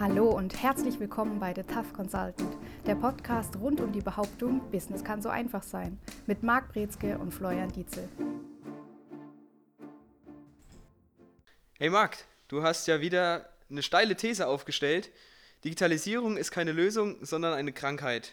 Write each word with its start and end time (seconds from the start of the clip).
Hallo 0.00 0.30
und 0.30 0.62
herzlich 0.62 0.98
willkommen 0.98 1.38
bei 1.40 1.52
The 1.54 1.62
Tough 1.62 1.92
Consultant, 1.92 2.56
der 2.86 2.94
Podcast 2.94 3.54
rund 3.56 3.82
um 3.82 3.92
die 3.92 4.00
Behauptung, 4.00 4.62
Business 4.70 5.04
kann 5.04 5.20
so 5.20 5.28
einfach 5.28 5.62
sein, 5.62 5.98
mit 6.26 6.42
Marc 6.42 6.72
Brezke 6.72 7.18
und 7.18 7.34
Florian 7.34 7.70
Dietzel. 7.70 8.08
Hey 11.78 11.90
Marc, 11.90 12.16
du 12.48 12.62
hast 12.62 12.86
ja 12.86 13.02
wieder 13.02 13.50
eine 13.68 13.82
steile 13.82 14.16
These 14.16 14.46
aufgestellt. 14.46 15.10
Digitalisierung 15.64 16.38
ist 16.38 16.50
keine 16.50 16.72
Lösung, 16.72 17.22
sondern 17.22 17.52
eine 17.52 17.74
Krankheit. 17.74 18.32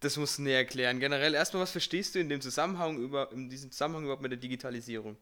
Das 0.00 0.18
musst 0.18 0.36
du 0.36 0.42
näher 0.42 0.58
erklären. 0.58 1.00
Generell 1.00 1.32
erstmal, 1.32 1.62
was 1.62 1.70
verstehst 1.70 2.14
du 2.14 2.18
in 2.18 2.28
dem 2.28 2.42
Zusammenhang 2.42 2.98
über, 2.98 3.32
in 3.32 3.48
diesem 3.48 3.70
Zusammenhang 3.70 4.02
überhaupt 4.02 4.20
mit 4.20 4.32
der 4.32 4.38
Digitalisierung? 4.38 5.16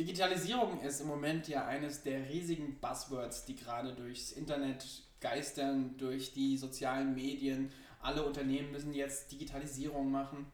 Digitalisierung 0.00 0.80
ist 0.80 1.02
im 1.02 1.08
Moment 1.08 1.46
ja 1.46 1.66
eines 1.66 2.02
der 2.02 2.30
riesigen 2.30 2.80
Buzzwords, 2.80 3.44
die 3.44 3.54
gerade 3.54 3.92
durchs 3.92 4.32
Internet 4.32 4.86
geistern, 5.20 5.94
durch 5.98 6.32
die 6.32 6.56
sozialen 6.56 7.14
Medien. 7.14 7.70
Alle 8.00 8.24
Unternehmen 8.24 8.72
müssen 8.72 8.94
jetzt 8.94 9.30
Digitalisierung 9.30 10.10
machen. 10.10 10.50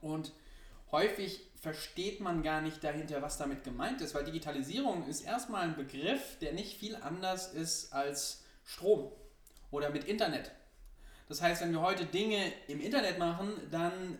Und 0.00 0.32
häufig 0.90 1.52
versteht 1.54 2.18
man 2.18 2.42
gar 2.42 2.62
nicht 2.62 2.82
dahinter, 2.82 3.22
was 3.22 3.38
damit 3.38 3.62
gemeint 3.62 4.00
ist, 4.00 4.12
weil 4.12 4.24
Digitalisierung 4.24 5.06
ist 5.06 5.20
erstmal 5.20 5.62
ein 5.62 5.76
Begriff, 5.76 6.36
der 6.40 6.52
nicht 6.52 6.76
viel 6.76 6.96
anders 6.96 7.54
ist 7.54 7.92
als 7.92 8.42
Strom 8.64 9.12
oder 9.70 9.90
mit 9.90 10.02
Internet. 10.02 10.50
Das 11.28 11.40
heißt, 11.40 11.62
wenn 11.62 11.70
wir 11.70 11.80
heute 11.80 12.06
Dinge 12.06 12.52
im 12.66 12.80
Internet 12.80 13.20
machen, 13.20 13.52
dann 13.70 14.18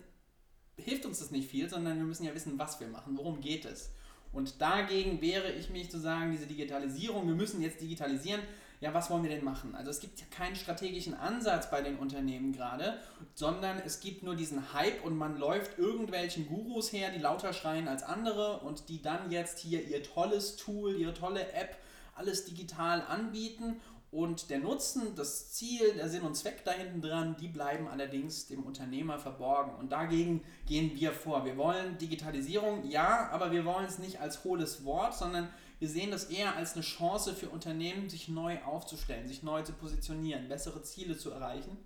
hilft 0.77 1.07
uns 1.07 1.19
das 1.19 1.33
nicht 1.33 1.51
viel, 1.51 1.69
sondern 1.69 1.97
wir 1.97 2.05
müssen 2.05 2.25
ja 2.25 2.37
wissen, 2.37 2.57
was 2.57 2.79
wir 2.79 2.87
machen, 2.87 3.17
worum 3.17 3.41
geht 3.41 3.65
es. 3.65 3.91
Und 4.35 4.61
dagegen 4.61 5.21
wehre 5.21 5.53
ich 5.53 5.71
mich 5.71 5.91
zu 5.91 5.99
sagen, 5.99 6.33
diese 6.33 6.47
Digitalisierung, 6.47 7.27
wir 7.27 7.35
müssen 7.35 7.63
jetzt 7.63 7.81
digitalisieren. 7.81 8.41
Ja, 8.81 8.93
was 8.93 9.09
wollen 9.09 9.23
wir 9.23 9.31
denn 9.31 9.45
machen? 9.45 9.75
Also 9.75 9.91
es 9.91 10.01
gibt 10.01 10.31
keinen 10.31 10.57
strategischen 10.57 11.15
Ansatz 11.15 11.71
bei 11.71 11.81
den 11.81 11.97
Unternehmen 11.97 12.53
gerade, 12.53 12.99
sondern 13.35 13.79
es 13.79 14.01
gibt 14.01 14.23
nur 14.23 14.35
diesen 14.35 14.75
Hype 14.75 15.05
und 15.05 15.17
man 15.17 15.39
läuft 15.39 15.79
irgendwelchen 15.79 16.47
Gurus 16.49 16.93
her, 16.93 17.11
die 17.11 17.21
lauter 17.21 17.53
schreien 17.53 17.89
als 17.89 18.03
andere 18.03 18.59
und 18.59 18.89
die 18.91 19.01
dann 19.01 19.31
jetzt 19.31 19.61
hier 19.61 19.83
ihr 19.83 20.03
tolles 20.03 20.57
Tool, 20.57 20.97
ihre 20.97 21.15
tolle 21.15 21.53
App, 21.53 21.79
alles 22.15 22.45
digital 22.45 23.03
anbieten 23.03 23.81
und 24.15 24.49
der 24.49 24.61
Nutzen, 24.61 25.17
das 25.17 25.51
Ziel, 25.51 25.95
der 25.95 26.09
Sinn 26.09 26.23
und 26.23 26.37
Zweck 26.37 26.65
da 26.65 26.71
hinten 26.71 27.03
dran, 27.03 27.35
die 27.41 27.49
bleiben 27.49 27.89
allerdings 27.89 28.47
dem 28.47 28.63
Unternehmer 28.63 29.19
verborgen. 29.19 29.75
Und 29.75 29.91
dagegen 29.91 30.45
gehen 30.67 30.93
wir 30.95 31.11
vor. 31.11 31.45
Wir 31.45 31.57
wollen 31.57 31.99
Digitalisierung, 31.99 32.89
ja, 32.89 33.29
aber 33.33 33.51
wir 33.51 33.65
wollen 33.65 33.87
es 33.87 33.99
nicht 33.99 34.21
als 34.21 34.45
hohles 34.45 34.85
Wort, 34.85 35.15
sondern 35.15 35.49
wir 35.81 35.89
sehen 35.89 36.13
das 36.13 36.27
eher 36.27 36.55
als 36.55 36.75
eine 36.75 36.83
Chance 36.83 37.35
für 37.35 37.49
Unternehmen, 37.49 38.09
sich 38.09 38.29
neu 38.29 38.63
aufzustellen, 38.63 39.27
sich 39.27 39.43
neu 39.43 39.63
zu 39.63 39.73
positionieren, 39.73 40.49
bessere 40.49 40.81
Ziele 40.83 41.19
zu 41.19 41.33
erreichen. 41.33 41.77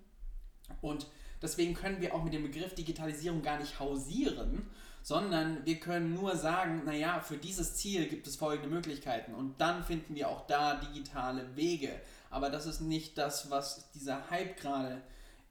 Und 0.81 1.07
deswegen 1.41 1.73
können 1.73 1.99
wir 1.99 2.13
auch 2.13 2.23
mit 2.23 2.33
dem 2.33 2.43
Begriff 2.43 2.75
Digitalisierung 2.75 3.41
gar 3.41 3.57
nicht 3.57 3.79
hausieren, 3.79 4.67
sondern 5.01 5.65
wir 5.65 5.79
können 5.79 6.13
nur 6.13 6.35
sagen, 6.35 6.83
naja, 6.85 7.21
für 7.21 7.37
dieses 7.37 7.75
Ziel 7.75 8.07
gibt 8.07 8.27
es 8.27 8.35
folgende 8.35 8.69
Möglichkeiten 8.69 9.33
und 9.33 9.59
dann 9.59 9.83
finden 9.83 10.13
wir 10.13 10.29
auch 10.29 10.45
da 10.45 10.75
digitale 10.75 11.55
Wege 11.55 11.99
aber 12.29 12.49
das 12.49 12.65
ist 12.65 12.81
nicht 12.81 13.17
das, 13.17 13.49
was 13.49 13.91
dieser 13.91 14.29
Hype 14.29 14.57
gerade, 14.57 15.01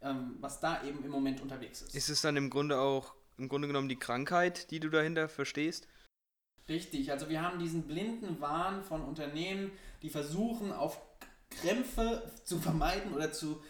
ähm, 0.03 0.37
was 0.41 0.61
da 0.61 0.83
eben 0.85 1.05
im 1.05 1.11
Moment 1.11 1.41
unterwegs 1.41 1.83
ist. 1.83 1.95
Ist 1.95 2.09
es 2.09 2.23
dann 2.23 2.37
im 2.37 2.51
Grunde 2.51 2.81
auch, 2.81 3.15
im 3.37 3.49
Grunde 3.49 3.69
genommen 3.69 3.89
die 3.89 3.99
Krankheit, 3.99 4.71
die 4.71 4.81
du 4.81 4.89
dahinter 4.89 5.29
verstehst? 5.29 5.89
Richtig, 6.69 7.11
also 7.11 7.29
wir 7.29 7.43
haben 7.43 7.59
diesen 7.59 7.83
blinden 7.87 8.41
Wahn 8.41 8.83
von 8.83 9.03
Unternehmen, 9.03 9.73
die 10.03 10.11
versuchen 10.11 10.73
auf 10.73 11.01
Krämpfe 11.51 12.31
zu 12.45 12.59
vermeiden 12.59 13.15
oder 13.15 13.33
zu 13.33 13.63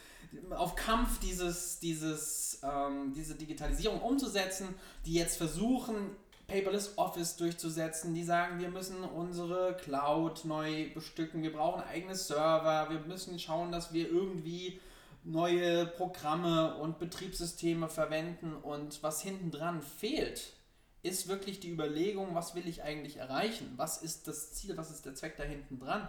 auf 0.51 0.77
Kampf 0.77 1.21
dieses, 1.21 1.79
dieses, 1.79 2.61
ähm, 2.63 3.13
diese 3.15 3.35
Digitalisierung 3.35 4.01
umzusetzen, 4.01 4.75
die 5.07 5.15
jetzt 5.15 5.39
versuchen, 5.39 6.11
Paperless 6.49 6.97
Office 6.97 7.37
durchzusetzen, 7.37 8.15
die 8.15 8.25
sagen, 8.25 8.59
wir 8.59 8.71
müssen 8.71 9.05
unsere 9.05 9.77
Cloud 9.77 10.47
neu 10.47 10.89
bestücken, 10.95 11.43
wir 11.43 11.53
brauchen 11.53 11.83
eigene 11.83 12.15
Server, 12.15 12.89
wir 12.89 13.01
müssen 13.01 13.39
schauen, 13.39 13.71
dass 13.71 13.93
wir 13.93 14.11
irgendwie 14.11 14.81
neue 15.25 15.85
Programme 15.85 16.77
und 16.77 16.99
Betriebssysteme 16.99 17.91
verwenden. 17.91 18.55
Und 18.55 19.03
was 19.03 19.21
hinten 19.21 19.51
dran 19.51 19.83
fehlt, 19.83 20.55
ist 21.03 21.29
wirklich 21.29 21.61
die 21.61 21.71
Überlegung, 21.71 22.35
was 22.35 22.55
will 22.55 22.67
ich 22.67 22.83
eigentlich 22.83 23.19
erreichen? 23.19 23.75
Was 23.77 24.01
ist 24.01 24.27
das 24.27 24.55
Ziel, 24.55 24.79
was 24.79 24.91
ist 24.91 25.05
der 25.05 25.15
Zweck 25.15 25.37
da 25.37 25.43
hinten 25.43 25.79
dran? 25.79 26.09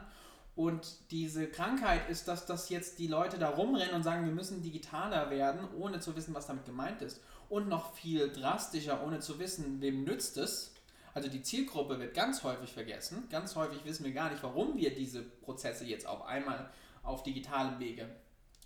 Und 0.55 1.11
diese 1.11 1.47
Krankheit 1.47 2.09
ist, 2.09 2.29
dass 2.29 2.45
das 2.45 2.69
jetzt 2.69 2.97
die 2.99 3.07
Leute 3.07 3.39
da 3.39 3.49
rumrennen 3.49 3.93
und 3.93 4.03
sagen, 4.03 4.23
wir 4.23 4.33
müssen 4.33 4.61
digitaler 4.61 5.31
werden, 5.31 5.67
ohne 5.77 5.99
zu 5.99 6.15
wissen, 6.15 6.33
was 6.33 6.47
damit 6.47 6.65
gemeint 6.65 7.01
ist 7.01 7.19
und 7.49 7.67
noch 7.67 7.93
viel 7.93 8.31
drastischer, 8.31 9.03
ohne 9.03 9.19
zu 9.19 9.39
wissen, 9.39 9.81
wem 9.81 10.03
nützt 10.03 10.37
es. 10.37 10.73
Also 11.13 11.27
die 11.27 11.41
Zielgruppe 11.41 11.99
wird 11.99 12.13
ganz 12.13 12.43
häufig 12.43 12.71
vergessen. 12.71 13.27
Ganz 13.29 13.55
häufig 13.55 13.83
wissen 13.83 14.05
wir 14.05 14.13
gar 14.13 14.29
nicht, 14.29 14.43
warum 14.43 14.77
wir 14.77 14.93
diese 14.93 15.23
Prozesse 15.23 15.85
jetzt 15.85 16.07
auf 16.07 16.25
einmal 16.25 16.69
auf 17.03 17.23
digitalem 17.23 17.79
Wege 17.79 18.07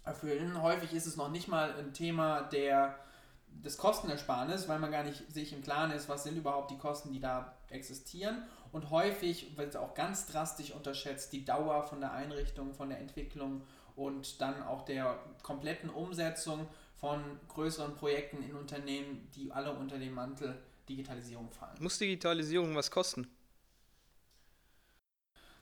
erfüllen. 0.04 0.62
Häufig 0.62 0.94
ist 0.94 1.06
es 1.06 1.16
noch 1.16 1.32
nicht 1.32 1.48
mal 1.48 1.74
ein 1.76 1.94
Thema 1.94 2.42
der, 2.42 3.00
des 3.48 3.78
Kostenersparnis, 3.78 4.68
weil 4.68 4.80
man 4.80 4.92
gar 4.92 5.04
nicht 5.04 5.32
sich 5.32 5.54
im 5.54 5.64
Klaren 5.64 5.92
ist, 5.92 6.10
was 6.10 6.24
sind 6.24 6.38
überhaupt 6.38 6.72
die 6.72 6.78
Kosten, 6.78 7.14
die 7.14 7.22
da 7.22 7.58
existieren. 7.70 8.44
Und 8.74 8.90
häufig 8.90 9.56
wird 9.58 9.78
auch 9.78 9.94
ganz 9.94 10.26
drastisch 10.26 10.72
unterschätzt 10.72 11.32
die 11.32 11.46
Dauer 11.46 11.84
von 11.84 12.02
der 12.02 12.12
Einrichtung, 12.12 12.74
von 12.74 12.90
der 12.90 13.00
Entwicklung 13.00 13.62
und 13.96 14.42
dann 14.42 14.64
auch 14.64 14.84
der 14.84 15.20
kompletten 15.44 15.90
Umsetzung 15.90 16.68
von 17.04 17.22
größeren 17.50 17.96
Projekten 17.96 18.42
in 18.44 18.56
Unternehmen, 18.56 19.30
die 19.36 19.52
alle 19.52 19.74
unter 19.74 20.00
den 20.00 20.14
Mantel 20.14 20.58
Digitalisierung 20.88 21.52
fallen. 21.52 21.76
Muss 21.82 21.98
Digitalisierung 21.98 22.74
was 22.78 22.90
kosten? 22.90 23.28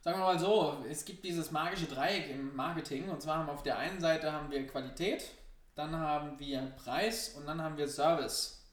Sagen 0.01 0.19
wir 0.19 0.25
mal 0.25 0.37
so, 0.37 0.85
es 0.87 1.03
gibt 1.03 1.25
dieses 1.25 1.49
magische 1.49 1.87
Dreieck 1.87 2.29
im 2.29 2.55
Marketing 2.55 3.09
und 3.09 3.23
zwar 3.23 3.37
haben 3.37 3.47
wir 3.47 3.53
auf 3.53 3.63
der 3.63 3.79
einen 3.79 3.99
Seite 3.99 4.31
haben 4.31 4.51
wir 4.51 4.67
Qualität, 4.67 5.31
dann 5.73 5.95
haben 5.97 6.37
wir 6.37 6.61
Preis 6.83 7.29
und 7.29 7.47
dann 7.47 7.59
haben 7.59 7.75
wir 7.75 7.87
Service. 7.87 8.63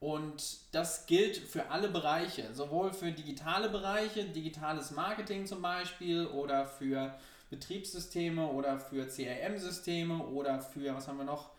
Und 0.00 0.60
das 0.72 1.04
gilt 1.04 1.36
für 1.36 1.68
alle 1.68 1.90
Bereiche, 1.90 2.54
sowohl 2.54 2.94
für 2.94 3.12
digitale 3.12 3.68
Bereiche, 3.68 4.24
digitales 4.24 4.92
Marketing 4.92 5.44
zum 5.44 5.60
Beispiel 5.60 6.26
oder 6.28 6.64
für 6.64 7.18
Betriebssysteme 7.50 8.46
oder 8.46 8.78
für 8.78 9.06
CRM-Systeme 9.06 10.26
oder 10.28 10.62
für, 10.62 10.94
was 10.94 11.06
haben 11.06 11.18
wir 11.18 11.24
noch, 11.24 11.57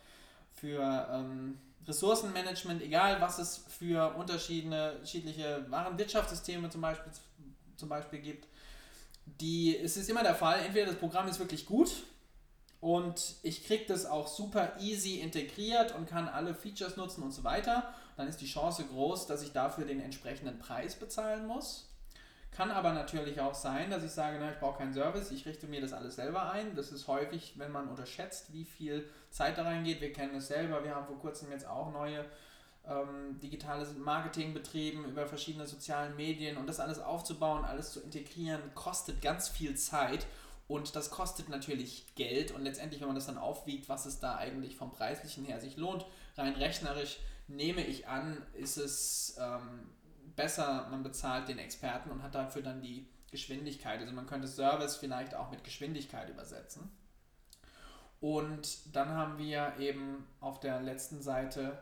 für 0.59 1.07
ähm, 1.11 1.57
Ressourcenmanagement, 1.87 2.81
egal 2.81 3.19
was 3.21 3.39
es 3.39 3.63
für 3.67 4.15
unterschiedliche 4.15 5.65
Warenwirtschaftssysteme 5.69 6.69
zum 6.69 6.81
Beispiel, 6.81 7.11
zum 7.75 7.89
Beispiel 7.89 8.19
gibt, 8.19 8.47
die, 9.25 9.77
es 9.77 9.97
ist 9.97 10.09
immer 10.09 10.23
der 10.23 10.35
Fall, 10.35 10.59
entweder 10.59 10.87
das 10.87 10.95
Programm 10.95 11.27
ist 11.27 11.39
wirklich 11.39 11.65
gut 11.65 12.03
und 12.81 13.35
ich 13.43 13.65
kriege 13.65 13.85
das 13.87 14.05
auch 14.05 14.27
super 14.27 14.73
easy 14.79 15.19
integriert 15.19 15.95
und 15.95 16.07
kann 16.07 16.27
alle 16.27 16.53
Features 16.53 16.97
nutzen 16.97 17.23
und 17.23 17.31
so 17.31 17.43
weiter, 17.43 17.93
dann 18.17 18.27
ist 18.27 18.41
die 18.41 18.47
Chance 18.47 18.85
groß, 18.85 19.27
dass 19.27 19.41
ich 19.41 19.51
dafür 19.51 19.85
den 19.85 19.99
entsprechenden 19.99 20.59
Preis 20.59 20.95
bezahlen 20.95 21.45
muss. 21.45 21.88
Kann 22.59 22.71
aber 22.71 22.91
natürlich 22.91 23.39
auch 23.39 23.53
sein, 23.53 23.89
dass 23.89 24.03
ich 24.03 24.11
sage, 24.11 24.35
na, 24.37 24.51
ich 24.51 24.59
brauche 24.59 24.79
keinen 24.79 24.91
Service, 24.91 25.31
ich 25.31 25.45
richte 25.45 25.65
mir 25.65 25.79
das 25.79 25.93
alles 25.93 26.17
selber 26.17 26.51
ein. 26.51 26.75
Das 26.75 26.91
ist 26.91 27.07
häufig, 27.07 27.53
wenn 27.55 27.71
man 27.71 27.87
unterschätzt, 27.87 28.51
wie 28.51 28.65
viel 28.65 29.07
Zeit 29.29 29.57
da 29.57 29.63
reingeht. 29.63 30.01
Wir 30.01 30.11
kennen 30.11 30.35
es 30.35 30.49
selber, 30.49 30.83
wir 30.83 30.93
haben 30.93 31.05
vor 31.05 31.17
kurzem 31.19 31.49
jetzt 31.51 31.65
auch 31.65 31.89
neue 31.93 32.25
ähm, 32.85 33.39
digitales 33.41 33.95
Marketing 33.95 34.53
betrieben 34.53 35.05
über 35.05 35.25
verschiedene 35.25 35.67
sozialen 35.67 36.17
Medien 36.17 36.57
und 36.57 36.67
das 36.67 36.81
alles 36.81 36.99
aufzubauen, 36.99 37.63
alles 37.63 37.93
zu 37.93 38.01
integrieren, 38.01 38.59
kostet 38.75 39.21
ganz 39.21 39.47
viel 39.47 39.75
Zeit 39.75 40.27
und 40.67 40.97
das 40.97 41.11
kostet 41.11 41.47
natürlich 41.47 42.13
Geld 42.15 42.51
und 42.51 42.63
letztendlich, 42.63 42.99
wenn 42.99 43.07
man 43.07 43.15
das 43.15 43.27
dann 43.27 43.37
aufwiegt, 43.37 43.87
was 43.87 44.05
es 44.05 44.19
da 44.19 44.35
eigentlich 44.35 44.75
vom 44.75 44.91
preislichen 44.91 45.45
her 45.45 45.61
sich 45.61 45.77
lohnt, 45.77 46.05
rein 46.35 46.55
rechnerisch 46.55 47.19
nehme 47.47 47.85
ich 47.85 48.09
an, 48.09 48.43
ist 48.53 48.75
es 48.75 49.37
ähm, 49.39 49.89
besser, 50.39 50.87
man 50.89 51.03
bezahlt 51.03 51.49
den 51.49 51.59
Experten 51.59 52.09
und 52.11 52.23
hat 52.23 52.33
dafür 52.33 52.61
dann 52.61 52.81
die 52.81 53.05
Geschwindigkeit. 53.29 53.99
Also 53.99 54.13
man 54.13 54.25
könnte 54.25 54.47
Service 54.47 54.95
vielleicht 54.95 55.35
auch 55.35 55.51
mit 55.51 55.65
Geschwindigkeit 55.65 56.29
übersetzen. 56.29 56.89
Und 58.21 58.95
dann 58.95 59.09
haben 59.09 59.37
wir 59.37 59.73
eben 59.79 60.25
auf 60.39 60.61
der 60.61 60.79
letzten 60.81 61.21
Seite 61.21 61.77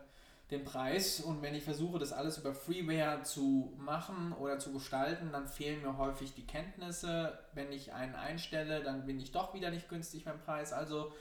den 0.49 0.63
Preis. 0.63 1.19
Und 1.19 1.43
wenn 1.43 1.53
ich 1.53 1.63
versuche, 1.63 1.99
das 1.99 2.11
alles 2.13 2.39
über 2.39 2.55
Freeware 2.55 3.21
zu 3.21 3.75
machen 3.77 4.33
oder 4.33 4.57
zu 4.57 4.73
gestalten, 4.73 5.31
dann 5.31 5.47
fehlen 5.47 5.83
mir 5.83 5.99
häufig 5.99 6.33
die 6.33 6.47
Kenntnisse. 6.47 7.37
Wenn 7.53 7.71
ich 7.71 7.93
einen 7.93 8.15
einstelle, 8.15 8.81
dann 8.81 9.05
bin 9.05 9.19
ich 9.19 9.31
doch 9.31 9.53
wieder 9.53 9.69
nicht 9.69 9.87
günstig 9.87 10.25
beim 10.25 10.39
Preis. 10.39 10.73
Also 10.73 11.11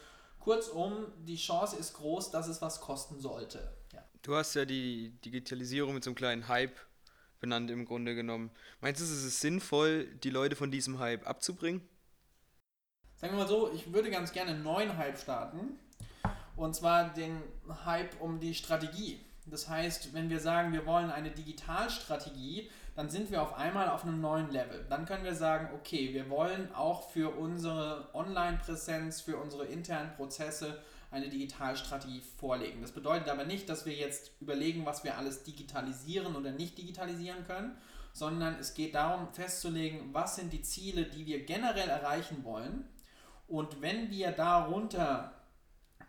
kurzum, 0.40 1.06
die 1.26 1.36
Chance 1.36 1.76
ist 1.76 1.92
groß, 1.94 2.30
dass 2.30 2.48
es 2.48 2.62
was 2.62 2.80
kosten 2.80 3.20
sollte. 3.20 3.72
Ja. 3.92 4.02
Du 4.22 4.34
hast 4.34 4.54
ja 4.54 4.64
die 4.64 5.10
Digitalisierung 5.22 5.92
mit 5.92 6.02
so 6.02 6.10
einem 6.10 6.16
kleinen 6.16 6.48
Hype 6.48 6.78
benannt 7.46 7.70
im 7.70 7.84
Grunde 7.84 8.14
genommen. 8.14 8.50
Meinst 8.80 9.00
du, 9.00 9.04
ist 9.04 9.12
es 9.12 9.40
sinnvoll, 9.40 10.06
die 10.24 10.30
Leute 10.30 10.56
von 10.56 10.70
diesem 10.70 10.98
Hype 10.98 11.26
abzubringen? 11.26 11.80
sagen 13.16 13.32
wir 13.32 13.44
mal 13.44 13.48
so, 13.48 13.72
ich 13.72 13.92
würde 13.92 14.10
ganz 14.10 14.32
gerne 14.32 14.52
einen 14.52 14.62
neuen 14.62 14.96
Hype 14.96 15.18
starten. 15.18 15.78
Und 16.54 16.74
zwar 16.74 17.12
den 17.12 17.42
Hype 17.84 18.20
um 18.20 18.40
die 18.40 18.54
Strategie. 18.54 19.20
Das 19.46 19.68
heißt, 19.68 20.12
wenn 20.14 20.28
wir 20.28 20.40
sagen, 20.40 20.72
wir 20.72 20.86
wollen 20.86 21.10
eine 21.10 21.30
Digitalstrategie, 21.30 22.70
dann 22.94 23.08
sind 23.10 23.30
wir 23.30 23.42
auf 23.42 23.54
einmal 23.56 23.88
auf 23.90 24.04
einem 24.04 24.20
neuen 24.20 24.50
Level. 24.50 24.84
Dann 24.88 25.04
können 25.04 25.24
wir 25.24 25.34
sagen, 25.34 25.68
okay, 25.74 26.12
wir 26.12 26.28
wollen 26.30 26.74
auch 26.74 27.10
für 27.10 27.36
unsere 27.36 28.08
Online-Präsenz, 28.14 29.20
für 29.20 29.36
unsere 29.36 29.66
internen 29.66 30.12
Prozesse 30.14 30.82
eine 31.10 31.28
Digitalstrategie 31.28 32.20
vorlegen. 32.38 32.82
Das 32.82 32.92
bedeutet 32.92 33.28
aber 33.28 33.44
nicht, 33.44 33.68
dass 33.68 33.86
wir 33.86 33.94
jetzt 33.94 34.32
überlegen, 34.40 34.84
was 34.84 35.04
wir 35.04 35.16
alles 35.16 35.44
digitalisieren 35.44 36.36
oder 36.36 36.50
nicht 36.50 36.76
digitalisieren 36.78 37.44
können, 37.46 37.76
sondern 38.12 38.54
es 38.58 38.74
geht 38.74 38.94
darum 38.94 39.32
festzulegen, 39.32 40.12
was 40.12 40.36
sind 40.36 40.52
die 40.52 40.62
Ziele, 40.62 41.04
die 41.04 41.26
wir 41.26 41.44
generell 41.44 41.88
erreichen 41.88 42.44
wollen. 42.44 42.88
Und 43.46 43.80
wenn 43.82 44.10
wir 44.10 44.32
darunter 44.32 45.32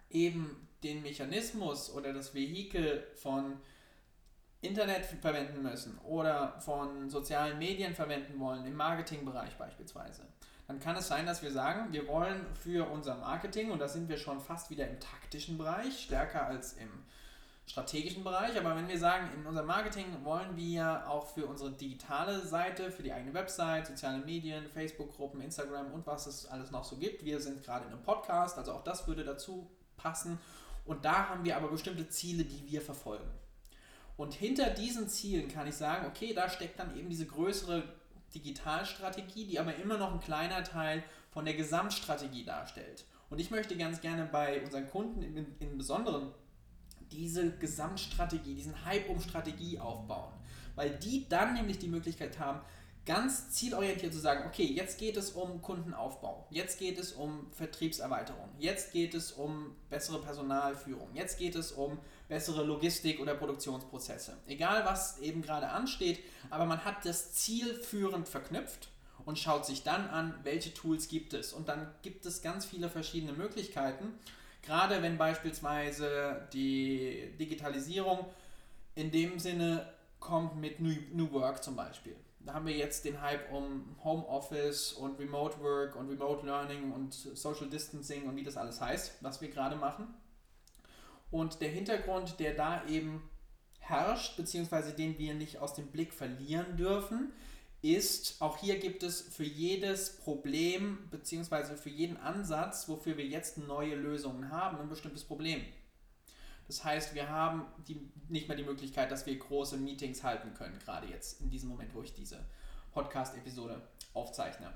eben 0.09 0.67
den 0.83 1.01
Mechanismus 1.01 1.91
oder 1.91 2.13
das 2.13 2.33
Vehikel 2.33 3.05
von 3.15 3.57
Internet 4.61 5.05
verwenden 5.05 5.61
müssen 5.61 5.97
oder 5.99 6.59
von 6.59 7.09
sozialen 7.09 7.59
Medien 7.59 7.93
verwenden 7.93 8.39
wollen, 8.39 8.65
im 8.65 8.75
Marketingbereich 8.75 9.55
beispielsweise, 9.57 10.23
dann 10.67 10.79
kann 10.79 10.97
es 10.97 11.07
sein, 11.07 11.25
dass 11.25 11.41
wir 11.41 11.51
sagen, 11.51 11.93
wir 11.93 12.07
wollen 12.07 12.45
für 12.53 12.89
unser 12.89 13.15
Marketing, 13.15 13.71
und 13.71 13.79
da 13.79 13.87
sind 13.87 14.09
wir 14.09 14.17
schon 14.17 14.41
fast 14.41 14.69
wieder 14.69 14.87
im 14.87 14.99
taktischen 14.99 15.57
Bereich, 15.57 16.03
stärker 16.03 16.45
als 16.45 16.73
im 16.73 16.89
strategischen 17.65 18.23
Bereich, 18.23 18.57
aber 18.57 18.75
wenn 18.75 18.87
wir 18.87 18.97
sagen, 18.97 19.29
in 19.35 19.45
unserem 19.45 19.67
Marketing 19.67 20.05
wollen 20.23 20.55
wir 20.55 21.09
auch 21.09 21.27
für 21.27 21.45
unsere 21.45 21.71
digitale 21.71 22.45
Seite, 22.45 22.91
für 22.91 23.03
die 23.03 23.11
eigene 23.11 23.33
Website, 23.33 23.87
soziale 23.87 24.19
Medien, 24.19 24.67
Facebook-Gruppen, 24.69 25.41
Instagram 25.41 25.91
und 25.91 26.07
was 26.07 26.27
es 26.27 26.45
alles 26.45 26.71
noch 26.71 26.85
so 26.85 26.95
gibt, 26.95 27.25
wir 27.25 27.41
sind 27.41 27.63
gerade 27.63 27.85
in 27.85 27.91
einem 27.91 28.03
Podcast, 28.03 28.57
also 28.57 28.73
auch 28.73 28.83
das 28.83 29.07
würde 29.07 29.25
dazu 29.25 29.69
passen 29.97 30.37
und 30.85 31.03
da 31.03 31.29
haben 31.29 31.43
wir 31.43 31.57
aber 31.57 31.67
bestimmte 31.67 32.07
Ziele, 32.07 32.45
die 32.45 32.65
wir 32.71 32.81
verfolgen. 32.81 33.29
Und 34.15 34.33
hinter 34.33 34.69
diesen 34.71 35.07
Zielen 35.09 35.49
kann 35.49 35.67
ich 35.67 35.75
sagen, 35.75 36.07
okay, 36.07 36.33
da 36.33 36.49
steckt 36.49 36.79
dann 36.79 36.97
eben 36.97 37.09
diese 37.09 37.25
größere 37.25 37.83
Digitalstrategie, 38.33 39.45
die 39.45 39.59
aber 39.59 39.75
immer 39.75 39.97
noch 39.97 40.13
ein 40.13 40.19
kleiner 40.19 40.63
Teil 40.63 41.03
von 41.31 41.45
der 41.45 41.53
Gesamtstrategie 41.53 42.43
darstellt. 42.43 43.05
Und 43.29 43.39
ich 43.39 43.51
möchte 43.51 43.77
ganz 43.77 44.01
gerne 44.01 44.25
bei 44.25 44.63
unseren 44.63 44.89
Kunden 44.89 45.21
im, 45.21 45.45
im 45.59 45.77
Besonderen 45.77 46.31
diese 47.11 47.51
Gesamtstrategie, 47.57 48.55
diesen 48.55 48.85
Hype 48.85 49.09
um 49.09 49.21
Strategie 49.21 49.79
aufbauen, 49.79 50.33
weil 50.75 50.91
die 50.91 51.27
dann 51.29 51.53
nämlich 51.53 51.79
die 51.79 51.87
Möglichkeit 51.87 52.39
haben, 52.39 52.61
ganz 53.05 53.51
zielorientiert 53.51 54.13
zu 54.13 54.19
sagen, 54.19 54.45
okay, 54.45 54.65
jetzt 54.65 54.99
geht 54.99 55.15
es 55.15 55.31
um 55.31 55.61
Kundenaufbau, 55.61 56.45
jetzt 56.49 56.77
geht 56.77 56.99
es 56.99 57.13
um 57.13 57.49
Vertriebserweiterung, 57.51 58.49
jetzt 58.59 58.91
geht 58.91 59.13
es 59.13 59.31
um 59.31 59.75
bessere 59.89 60.21
Personalführung, 60.21 61.07
jetzt 61.13 61.39
geht 61.39 61.55
es 61.55 61.71
um 61.71 61.99
bessere 62.27 62.63
Logistik 62.63 63.19
oder 63.19 63.35
Produktionsprozesse. 63.35 64.37
Egal 64.47 64.85
was 64.85 65.19
eben 65.19 65.41
gerade 65.41 65.69
ansteht, 65.69 66.19
aber 66.49 66.65
man 66.65 66.83
hat 66.83 67.05
das 67.05 67.33
Ziel 67.33 67.73
führend 67.75 68.27
verknüpft 68.27 68.89
und 69.25 69.39
schaut 69.39 69.65
sich 69.65 69.83
dann 69.83 70.09
an, 70.09 70.33
welche 70.43 70.73
Tools 70.73 71.07
gibt 71.07 71.33
es. 71.33 71.53
Und 71.53 71.69
dann 71.69 71.93
gibt 72.01 72.25
es 72.25 72.41
ganz 72.41 72.65
viele 72.65 72.89
verschiedene 72.89 73.33
Möglichkeiten, 73.33 74.13
gerade 74.61 75.01
wenn 75.01 75.17
beispielsweise 75.17 76.47
die 76.53 77.33
Digitalisierung 77.39 78.25
in 78.95 79.11
dem 79.11 79.39
Sinne 79.39 79.87
kommt 80.19 80.57
mit 80.57 80.79
New, 80.79 80.95
New 81.13 81.31
Work 81.31 81.63
zum 81.63 81.75
Beispiel 81.75 82.15
da 82.47 82.53
haben 82.53 82.65
wir 82.65 82.75
jetzt 82.75 83.03
den 83.03 83.21
Hype 83.21 83.51
um 83.51 83.97
Homeoffice 84.03 84.93
und 84.93 85.19
Remote 85.19 85.59
Work 85.59 85.97
und 85.97 86.09
Remote 86.09 86.45
Learning 86.45 86.93
und 86.93 87.13
Social 87.13 87.67
Distancing 87.67 88.25
und 88.25 88.37
wie 88.37 88.43
das 88.43 88.55
alles 88.55 88.79
heißt, 88.79 89.15
was 89.21 89.41
wir 89.41 89.49
gerade 89.49 89.75
machen. 89.75 90.07
Und 91.31 91.61
der 91.61 91.69
Hintergrund, 91.69 92.39
der 92.39 92.55
da 92.55 92.85
eben 92.87 93.29
herrscht, 93.79 94.37
beziehungsweise 94.37 94.93
den 94.93 95.17
wir 95.17 95.33
nicht 95.33 95.59
aus 95.59 95.73
dem 95.73 95.87
Blick 95.87 96.13
verlieren 96.13 96.77
dürfen, 96.77 97.31
ist, 97.81 98.41
auch 98.41 98.57
hier 98.57 98.79
gibt 98.79 99.03
es 99.03 99.21
für 99.21 99.43
jedes 99.43 100.17
Problem, 100.17 101.07
beziehungsweise 101.11 101.77
für 101.77 101.89
jeden 101.89 102.17
Ansatz, 102.17 102.89
wofür 102.89 103.17
wir 103.17 103.25
jetzt 103.25 103.57
neue 103.57 103.95
Lösungen 103.95 104.51
haben, 104.51 104.79
ein 104.79 104.89
bestimmtes 104.89 105.23
Problem. 105.23 105.61
Das 106.67 106.83
heißt, 106.83 107.15
wir 107.15 107.29
haben 107.29 107.65
die, 107.87 108.11
nicht 108.27 108.47
mehr 108.47 108.57
die 108.57 108.63
Möglichkeit, 108.63 109.11
dass 109.11 109.25
wir 109.25 109.37
große 109.37 109.77
Meetings 109.77 110.23
halten 110.23 110.53
können, 110.53 110.77
gerade 110.79 111.07
jetzt 111.07 111.39
in 111.41 111.49
diesem 111.49 111.69
Moment, 111.69 111.93
wo 111.93 112.01
ich 112.01 112.13
diese 112.13 112.43
Podcast-Episode 112.91 113.81
aufzeichne. 114.13 114.73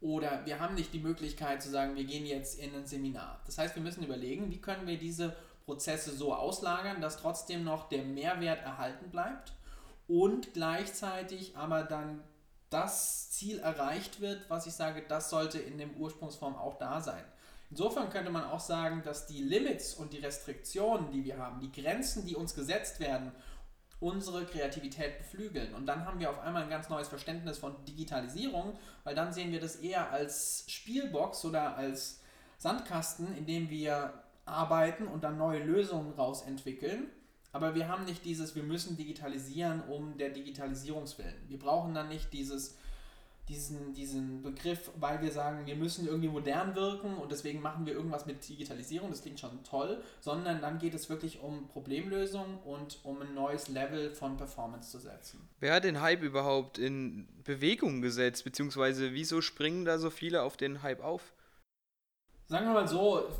Oder 0.00 0.44
wir 0.46 0.60
haben 0.60 0.74
nicht 0.74 0.92
die 0.92 1.00
Möglichkeit 1.00 1.62
zu 1.62 1.70
sagen, 1.70 1.96
wir 1.96 2.04
gehen 2.04 2.26
jetzt 2.26 2.58
in 2.58 2.74
ein 2.74 2.86
Seminar. 2.86 3.40
Das 3.46 3.58
heißt, 3.58 3.74
wir 3.74 3.82
müssen 3.82 4.04
überlegen, 4.04 4.50
wie 4.50 4.60
können 4.60 4.86
wir 4.86 4.98
diese 4.98 5.36
Prozesse 5.64 6.14
so 6.14 6.34
auslagern, 6.34 7.00
dass 7.00 7.16
trotzdem 7.16 7.64
noch 7.64 7.88
der 7.88 8.04
Mehrwert 8.04 8.62
erhalten 8.62 9.10
bleibt 9.10 9.52
und 10.08 10.52
gleichzeitig 10.54 11.56
aber 11.56 11.84
dann 11.84 12.22
das 12.70 13.30
Ziel 13.30 13.58
erreicht 13.60 14.20
wird, 14.20 14.48
was 14.48 14.66
ich 14.66 14.72
sage, 14.72 15.04
das 15.06 15.30
sollte 15.30 15.58
in 15.58 15.78
dem 15.78 15.94
Ursprungsform 15.96 16.56
auch 16.56 16.78
da 16.78 17.00
sein. 17.00 17.24
Insofern 17.70 18.10
könnte 18.10 18.30
man 18.30 18.44
auch 18.44 18.60
sagen, 18.60 19.02
dass 19.02 19.26
die 19.26 19.42
Limits 19.42 19.94
und 19.94 20.12
die 20.12 20.18
Restriktionen, 20.18 21.10
die 21.10 21.24
wir 21.24 21.38
haben, 21.38 21.60
die 21.60 21.72
Grenzen, 21.72 22.26
die 22.26 22.36
uns 22.36 22.54
gesetzt 22.54 23.00
werden, 23.00 23.32
unsere 23.98 24.44
Kreativität 24.44 25.18
beflügeln. 25.18 25.74
Und 25.74 25.86
dann 25.86 26.04
haben 26.04 26.18
wir 26.18 26.28
auf 26.28 26.40
einmal 26.40 26.64
ein 26.64 26.70
ganz 26.70 26.88
neues 26.88 27.08
Verständnis 27.08 27.58
von 27.58 27.84
Digitalisierung, 27.84 28.76
weil 29.04 29.14
dann 29.14 29.32
sehen 29.32 29.52
wir 29.52 29.60
das 29.60 29.76
eher 29.76 30.10
als 30.10 30.64
Spielbox 30.66 31.44
oder 31.44 31.76
als 31.76 32.20
Sandkasten, 32.58 33.34
in 33.36 33.46
dem 33.46 33.70
wir 33.70 34.21
arbeiten 34.52 35.06
und 35.06 35.24
dann 35.24 35.38
neue 35.38 35.62
Lösungen 35.62 36.12
rausentwickeln. 36.12 37.08
Aber 37.52 37.74
wir 37.74 37.88
haben 37.88 38.04
nicht 38.04 38.24
dieses, 38.24 38.54
wir 38.54 38.62
müssen 38.62 38.96
digitalisieren 38.96 39.82
um 39.82 40.16
der 40.16 40.30
Digitalisierungswillen. 40.30 41.34
Wir 41.48 41.58
brauchen 41.58 41.92
dann 41.92 42.08
nicht 42.08 42.32
dieses, 42.32 42.76
diesen, 43.48 43.92
diesen 43.92 44.42
Begriff, 44.42 44.90
weil 44.98 45.20
wir 45.20 45.30
sagen, 45.30 45.66
wir 45.66 45.76
müssen 45.76 46.06
irgendwie 46.06 46.28
modern 46.28 46.74
wirken 46.74 47.16
und 47.16 47.30
deswegen 47.30 47.60
machen 47.60 47.84
wir 47.84 47.92
irgendwas 47.92 48.24
mit 48.24 48.48
Digitalisierung, 48.48 49.10
das 49.10 49.22
klingt 49.22 49.40
schon 49.40 49.62
toll, 49.64 50.02
sondern 50.20 50.62
dann 50.62 50.78
geht 50.78 50.94
es 50.94 51.10
wirklich 51.10 51.40
um 51.40 51.68
Problemlösung 51.68 52.58
und 52.64 53.00
um 53.02 53.20
ein 53.20 53.34
neues 53.34 53.68
Level 53.68 54.14
von 54.14 54.36
Performance 54.36 54.90
zu 54.90 54.98
setzen. 54.98 55.46
Wer 55.60 55.74
hat 55.74 55.84
den 55.84 56.00
Hype 56.00 56.22
überhaupt 56.22 56.78
in 56.78 57.28
Bewegung 57.44 58.00
gesetzt, 58.00 58.44
beziehungsweise 58.44 59.12
wieso 59.12 59.42
springen 59.42 59.84
da 59.84 59.98
so 59.98 60.08
viele 60.08 60.42
auf 60.42 60.56
den 60.56 60.82
Hype 60.82 61.02
auf? 61.02 61.32
Sagen 62.52 62.66
wir 62.66 62.74
mal 62.74 62.86
so, 62.86 63.30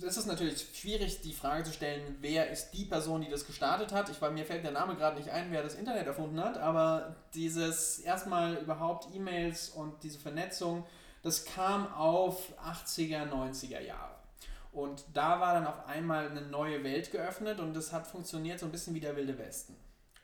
es 0.00 0.16
ist 0.16 0.26
natürlich 0.26 0.64
schwierig, 0.74 1.20
die 1.22 1.32
Frage 1.32 1.64
zu 1.64 1.72
stellen, 1.72 2.14
wer 2.20 2.50
ist 2.50 2.70
die 2.70 2.84
Person, 2.84 3.20
die 3.20 3.28
das 3.28 3.48
gestartet 3.48 3.90
hat. 3.90 4.10
Ich, 4.10 4.22
weil 4.22 4.30
mir 4.30 4.46
fällt 4.46 4.62
der 4.62 4.70
Name 4.70 4.94
gerade 4.94 5.16
nicht 5.16 5.30
ein, 5.30 5.50
wer 5.50 5.64
das 5.64 5.74
Internet 5.74 6.06
erfunden 6.06 6.38
hat, 6.38 6.56
aber 6.58 7.16
dieses 7.34 7.98
erstmal 7.98 8.54
überhaupt 8.58 9.12
E-Mails 9.12 9.70
und 9.70 10.04
diese 10.04 10.20
Vernetzung, 10.20 10.86
das 11.22 11.44
kam 11.46 11.92
auf 11.94 12.52
80er, 12.64 13.28
90er 13.28 13.80
Jahre. 13.80 14.14
Und 14.70 15.04
da 15.12 15.40
war 15.40 15.54
dann 15.54 15.66
auf 15.66 15.88
einmal 15.88 16.28
eine 16.28 16.42
neue 16.42 16.84
Welt 16.84 17.10
geöffnet 17.10 17.58
und 17.58 17.74
das 17.74 17.92
hat 17.92 18.06
funktioniert 18.06 18.60
so 18.60 18.66
ein 18.66 18.72
bisschen 18.72 18.94
wie 18.94 19.00
der 19.00 19.16
Wilde 19.16 19.36
Westen. 19.36 19.74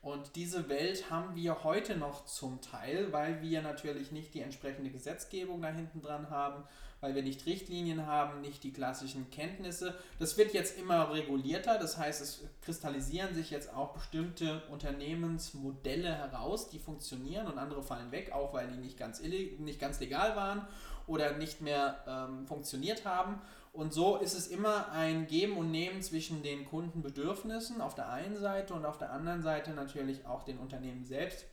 Und 0.02 0.34
diese 0.34 0.68
Welt 0.68 1.10
haben 1.10 1.36
wir 1.36 1.62
heute 1.62 1.96
noch 1.96 2.24
zum 2.24 2.60
Teil, 2.62 3.12
weil 3.12 3.42
wir 3.42 3.60
natürlich 3.60 4.12
nicht 4.12 4.32
die 4.32 4.40
entsprechende 4.40 4.90
Gesetzgebung 4.90 5.60
da 5.60 5.68
hinten 5.68 6.00
dran 6.00 6.30
haben 6.30 6.64
weil 7.00 7.14
wir 7.14 7.22
nicht 7.22 7.46
Richtlinien 7.46 8.06
haben, 8.06 8.40
nicht 8.40 8.62
die 8.62 8.72
klassischen 8.72 9.30
Kenntnisse. 9.30 9.94
Das 10.18 10.36
wird 10.36 10.52
jetzt 10.52 10.78
immer 10.78 11.12
regulierter, 11.12 11.78
das 11.78 11.96
heißt, 11.96 12.20
es 12.20 12.44
kristallisieren 12.62 13.34
sich 13.34 13.50
jetzt 13.50 13.74
auch 13.74 13.94
bestimmte 13.94 14.62
Unternehmensmodelle 14.70 16.14
heraus, 16.14 16.68
die 16.68 16.78
funktionieren 16.78 17.46
und 17.46 17.58
andere 17.58 17.82
fallen 17.82 18.12
weg, 18.12 18.32
auch 18.32 18.52
weil 18.52 18.68
die 18.68 18.76
nicht 18.76 18.98
ganz, 18.98 19.20
nicht 19.22 19.80
ganz 19.80 19.98
legal 20.00 20.36
waren 20.36 20.66
oder 21.06 21.36
nicht 21.38 21.62
mehr 21.62 22.04
ähm, 22.06 22.46
funktioniert 22.46 23.06
haben. 23.06 23.40
Und 23.72 23.92
so 23.94 24.16
ist 24.16 24.34
es 24.34 24.48
immer 24.48 24.90
ein 24.90 25.26
Geben 25.26 25.56
und 25.56 25.70
Nehmen 25.70 26.02
zwischen 26.02 26.42
den 26.42 26.64
Kundenbedürfnissen 26.64 27.80
auf 27.80 27.94
der 27.94 28.08
einen 28.10 28.36
Seite 28.36 28.74
und 28.74 28.84
auf 28.84 28.98
der 28.98 29.12
anderen 29.12 29.42
Seite 29.42 29.70
natürlich 29.70 30.26
auch 30.26 30.42
den 30.42 30.58
Unternehmen 30.58 31.04
selbst, 31.04 31.44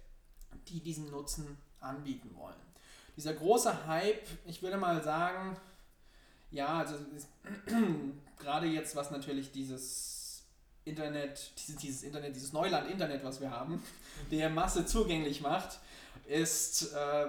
die 0.67 0.79
diesen 0.79 1.11
Nutzen 1.11 1.57
anbieten 1.79 2.31
wollen. 2.35 2.55
Dieser 3.15 3.33
große 3.33 3.87
Hype, 3.87 4.27
ich 4.45 4.61
würde 4.61 4.77
mal 4.77 5.03
sagen, 5.03 5.57
ja, 6.51 6.79
also 6.79 6.95
gerade 8.39 8.67
jetzt, 8.67 8.95
was 8.95 9.11
natürlich 9.11 9.51
dieses 9.51 10.43
Internet, 10.85 11.51
dieses, 11.57 11.75
dieses 11.75 12.03
Internet, 12.03 12.35
dieses 12.35 12.53
Neuland-Internet, 12.53 13.23
was 13.23 13.41
wir 13.41 13.51
haben, 13.51 13.83
der 14.31 14.49
Masse 14.49 14.85
zugänglich 14.85 15.41
macht, 15.41 15.79
ist 16.27 16.93
äh, 16.93 17.27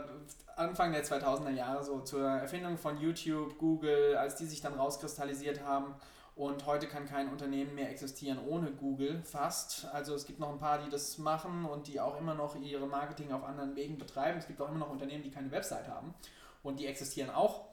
Anfang 0.59 0.93
der 0.93 1.05
2000er 1.05 1.51
Jahre 1.51 1.85
so 1.85 2.01
zur 2.01 2.27
Erfindung 2.27 2.79
von 2.79 2.99
YouTube, 2.99 3.59
Google, 3.59 4.17
als 4.17 4.37
die 4.37 4.47
sich 4.47 4.61
dann 4.61 4.75
rauskristallisiert 4.75 5.63
haben, 5.63 5.95
und 6.39 6.67
heute 6.67 6.87
kann 6.87 7.05
kein 7.05 7.31
Unternehmen 7.31 7.75
mehr 7.75 7.91
existieren 7.91 8.39
ohne 8.47 8.71
Google, 8.71 9.21
fast. 9.25 9.87
Also 9.93 10.15
es 10.15 10.25
gibt 10.25 10.39
noch 10.39 10.51
ein 10.51 10.61
paar, 10.61 10.79
die 10.79 10.89
das 10.89 11.19
machen 11.19 11.65
und 11.65 11.89
die 11.89 11.99
auch 11.99 12.17
immer 12.17 12.35
noch 12.35 12.55
ihre 12.55 12.87
Marketing 12.87 13.33
auf 13.33 13.43
anderen 13.43 13.75
Wegen 13.75 13.99
betreiben. 13.99 14.39
Es 14.39 14.47
gibt 14.47 14.61
auch 14.61 14.69
immer 14.69 14.79
noch 14.79 14.91
Unternehmen, 14.91 15.25
die 15.25 15.33
keine 15.33 15.51
Website 15.51 15.89
haben 15.89 16.15
und 16.63 16.79
die 16.79 16.87
existieren 16.87 17.31
auch. 17.31 17.65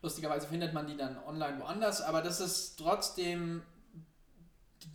Lustigerweise 0.00 0.46
findet 0.46 0.72
man 0.72 0.86
die 0.86 0.96
dann 0.96 1.18
online 1.26 1.60
woanders, 1.60 2.00
aber 2.00 2.22
das 2.22 2.40
ist 2.40 2.76
trotzdem 2.76 3.62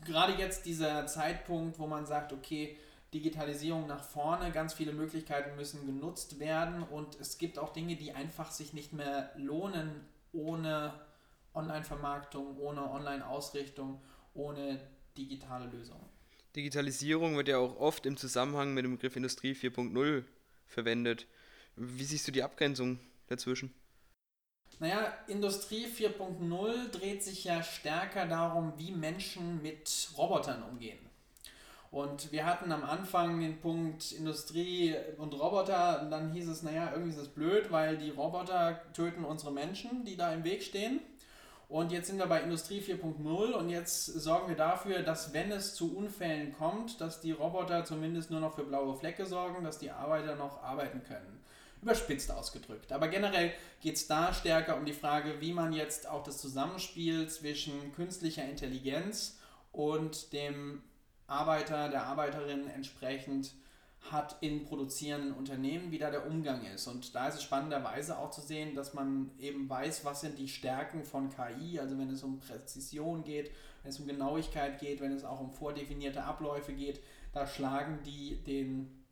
gerade 0.03 0.33
jetzt 0.33 0.65
dieser 0.65 1.05
Zeitpunkt, 1.05 1.77
wo 1.77 1.85
man 1.85 2.07
sagt, 2.07 2.33
okay, 2.33 2.75
Digitalisierung 3.13 3.87
nach 3.87 4.03
vorne, 4.03 4.51
ganz 4.51 4.73
viele 4.73 4.91
Möglichkeiten 4.91 5.55
müssen 5.55 5.85
genutzt 5.85 6.39
werden 6.39 6.83
und 6.83 7.19
es 7.19 7.37
gibt 7.37 7.57
auch 7.57 7.71
Dinge, 7.71 7.95
die 7.95 8.13
einfach 8.13 8.51
sich 8.51 8.73
nicht 8.73 8.91
mehr 8.93 9.31
lohnen 9.37 10.05
ohne 10.33 10.93
Online-Vermarktung, 11.53 12.57
ohne 12.57 12.89
Online-Ausrichtung, 12.91 14.01
ohne 14.33 14.79
digitale 15.17 15.67
Lösungen. 15.67 16.05
Digitalisierung 16.55 17.37
wird 17.37 17.47
ja 17.47 17.57
auch 17.57 17.77
oft 17.77 18.05
im 18.05 18.17
Zusammenhang 18.17 18.73
mit 18.73 18.83
dem 18.83 18.95
Begriff 18.95 19.15
Industrie 19.15 19.53
4.0 19.53 20.23
verwendet. 20.65 21.27
Wie 21.75 22.03
siehst 22.03 22.27
du 22.27 22.31
die 22.31 22.43
Abgrenzung 22.43 22.99
dazwischen? 23.27 23.73
Naja, 24.79 25.13
Industrie 25.27 25.85
4.0 25.87 26.89
dreht 26.89 27.23
sich 27.23 27.45
ja 27.45 27.63
stärker 27.63 28.27
darum, 28.27 28.73
wie 28.77 28.91
Menschen 28.91 29.61
mit 29.61 30.09
Robotern 30.17 30.61
umgehen. 30.63 31.06
Und 31.89 32.31
wir 32.31 32.45
hatten 32.45 32.71
am 32.71 32.83
Anfang 32.83 33.39
den 33.39 33.59
Punkt 33.59 34.11
Industrie 34.11 34.95
und 35.17 35.33
Roboter, 35.33 36.01
und 36.01 36.11
dann 36.11 36.31
hieß 36.31 36.49
es, 36.49 36.63
naja, 36.63 36.91
irgendwie 36.91 37.11
ist 37.11 37.21
es 37.21 37.29
blöd, 37.29 37.71
weil 37.71 37.97
die 37.97 38.09
Roboter 38.09 38.81
töten 38.93 39.23
unsere 39.23 39.51
Menschen, 39.51 40.03
die 40.03 40.17
da 40.17 40.33
im 40.33 40.43
Weg 40.43 40.63
stehen. 40.63 40.99
Und 41.69 41.91
jetzt 41.91 42.07
sind 42.07 42.17
wir 42.17 42.27
bei 42.27 42.41
Industrie 42.41 42.79
4.0 42.79 43.51
und 43.51 43.69
jetzt 43.69 44.05
sorgen 44.05 44.47
wir 44.47 44.55
dafür, 44.55 45.01
dass 45.01 45.33
wenn 45.33 45.51
es 45.51 45.75
zu 45.75 45.97
Unfällen 45.97 46.53
kommt, 46.57 47.01
dass 47.01 47.19
die 47.19 47.33
Roboter 47.33 47.83
zumindest 47.83 48.31
nur 48.31 48.39
noch 48.39 48.55
für 48.55 48.63
blaue 48.63 48.95
Flecke 48.95 49.25
sorgen, 49.25 49.65
dass 49.65 49.77
die 49.77 49.91
Arbeiter 49.91 50.35
noch 50.37 50.63
arbeiten 50.63 51.03
können. 51.03 51.41
Überspitzt 51.81 52.31
ausgedrückt. 52.31 52.93
Aber 52.93 53.09
generell 53.09 53.51
geht 53.81 53.95
es 53.95 54.07
da 54.07 54.33
stärker 54.33 54.77
um 54.77 54.85
die 54.85 54.93
Frage, 54.93 55.41
wie 55.41 55.51
man 55.51 55.73
jetzt 55.73 56.09
auch 56.09 56.23
das 56.23 56.37
Zusammenspiel 56.37 57.27
zwischen 57.27 57.93
künstlicher 57.93 58.45
Intelligenz 58.45 59.37
und 59.73 60.31
dem 60.31 60.81
Arbeiter, 61.27 61.89
der 61.89 62.05
Arbeiterin 62.05 62.67
entsprechend 62.67 63.53
hat 64.11 64.37
in 64.41 64.63
produzierenden 64.63 65.33
Unternehmen, 65.33 65.91
wie 65.91 65.97
da 65.97 66.09
der 66.09 66.25
Umgang 66.27 66.65
ist. 66.65 66.87
Und 66.87 67.13
da 67.13 67.27
ist 67.27 67.35
es 67.35 67.43
spannenderweise 67.43 68.17
auch 68.17 68.31
zu 68.31 68.41
sehen, 68.41 68.73
dass 68.73 68.93
man 68.93 69.31
eben 69.39 69.69
weiß, 69.69 70.05
was 70.05 70.21
sind 70.21 70.39
die 70.39 70.47
Stärken 70.47 71.03
von 71.03 71.29
KI, 71.29 71.79
also 71.79 71.97
wenn 71.97 72.09
es 72.09 72.23
um 72.23 72.39
Präzision 72.39 73.23
geht, 73.23 73.51
wenn 73.83 73.89
es 73.89 73.99
um 73.99 74.07
Genauigkeit 74.07 74.79
geht, 74.79 75.01
wenn 75.01 75.11
es 75.11 75.25
auch 75.25 75.41
um 75.41 75.51
vordefinierte 75.51 76.23
Abläufe 76.23 76.73
geht, 76.73 77.01
da 77.33 77.45
schlagen 77.45 77.99
die 78.05 78.41
den 78.43 79.03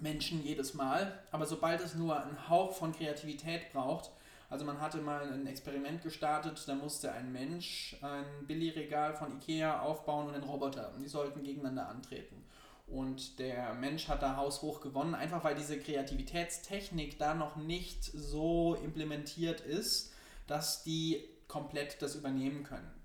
Menschen 0.00 0.44
jedes 0.44 0.74
Mal. 0.74 1.18
Aber 1.32 1.46
sobald 1.46 1.80
es 1.80 1.94
nur 1.94 2.22
einen 2.22 2.48
Hauch 2.48 2.74
von 2.74 2.92
Kreativität 2.92 3.72
braucht, 3.72 4.10
also 4.48 4.64
man 4.64 4.80
hatte 4.80 4.98
mal 4.98 5.32
ein 5.32 5.46
Experiment 5.46 6.02
gestartet, 6.02 6.62
da 6.66 6.74
musste 6.74 7.12
ein 7.12 7.32
Mensch 7.32 7.96
ein 8.00 8.46
Billigregal 8.46 9.14
von 9.14 9.36
Ikea 9.36 9.80
aufbauen 9.80 10.28
und 10.28 10.34
ein 10.34 10.44
Roboter. 10.44 10.92
Und 10.94 11.02
die 11.02 11.08
sollten 11.08 11.42
gegeneinander 11.42 11.88
antreten. 11.88 12.44
Und 12.86 13.40
der 13.40 13.74
Mensch 13.74 14.06
hat 14.06 14.22
da 14.22 14.36
haushoch 14.36 14.80
gewonnen, 14.80 15.16
einfach 15.16 15.42
weil 15.42 15.56
diese 15.56 15.78
Kreativitätstechnik 15.78 17.18
da 17.18 17.34
noch 17.34 17.56
nicht 17.56 18.04
so 18.04 18.76
implementiert 18.76 19.60
ist, 19.60 20.12
dass 20.46 20.84
die 20.84 21.28
komplett 21.48 22.00
das 22.00 22.14
übernehmen 22.14 22.62
können. 22.62 22.95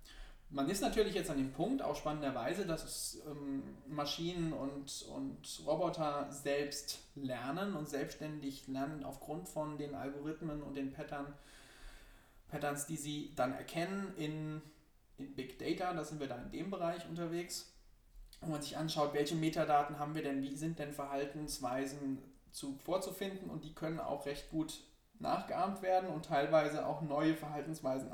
Man 0.53 0.70
ist 0.70 0.81
natürlich 0.81 1.15
jetzt 1.15 1.29
an 1.29 1.38
dem 1.38 1.53
Punkt, 1.53 1.81
auch 1.81 1.96
spannenderweise, 1.96 2.65
dass 2.65 3.22
ähm, 3.25 3.63
Maschinen 3.88 4.51
und, 4.51 5.05
und 5.15 5.62
Roboter 5.65 6.29
selbst 6.29 7.00
lernen 7.15 7.74
und 7.74 7.88
selbstständig 7.88 8.67
lernen 8.67 9.05
aufgrund 9.05 9.48
von 9.48 9.77
den 9.77 9.96
Algorithmen 9.96 10.62
und 10.62 10.75
den 10.75 10.91
Pattern, 10.91 11.34
Patterns, 12.50 12.86
die 12.86 12.98
sie 12.98 13.31
dann 13.34 13.53
erkennen 13.53 14.13
in, 14.17 14.62
in 15.17 15.34
Big 15.36 15.58
Data. 15.58 15.93
Da 15.93 16.03
sind 16.03 16.20
wir 16.20 16.27
da 16.27 16.36
in 16.36 16.51
dem 16.51 16.70
Bereich 16.70 17.08
unterwegs. 17.08 17.72
Wenn 18.41 18.51
man 18.51 18.62
sich 18.62 18.75
anschaut, 18.75 19.13
welche 19.13 19.36
Metadaten 19.36 20.00
haben 20.00 20.15
wir 20.15 20.24
denn, 20.24 20.41
wie 20.41 20.55
sind 20.58 20.79
denn 20.79 20.91
Verhaltensweisen 20.91 22.17
zu, 22.51 22.77
vorzufinden 22.84 23.50
und 23.50 23.63
die 23.63 23.74
können 23.74 24.01
auch 24.01 24.25
recht 24.25 24.50
gut 24.50 24.81
nachgeahmt 25.20 25.81
werden 25.81 26.10
und 26.10 26.25
teilweise 26.25 26.86
auch 26.86 27.01
neue 27.01 27.36
Verhaltensweisen 27.36 28.10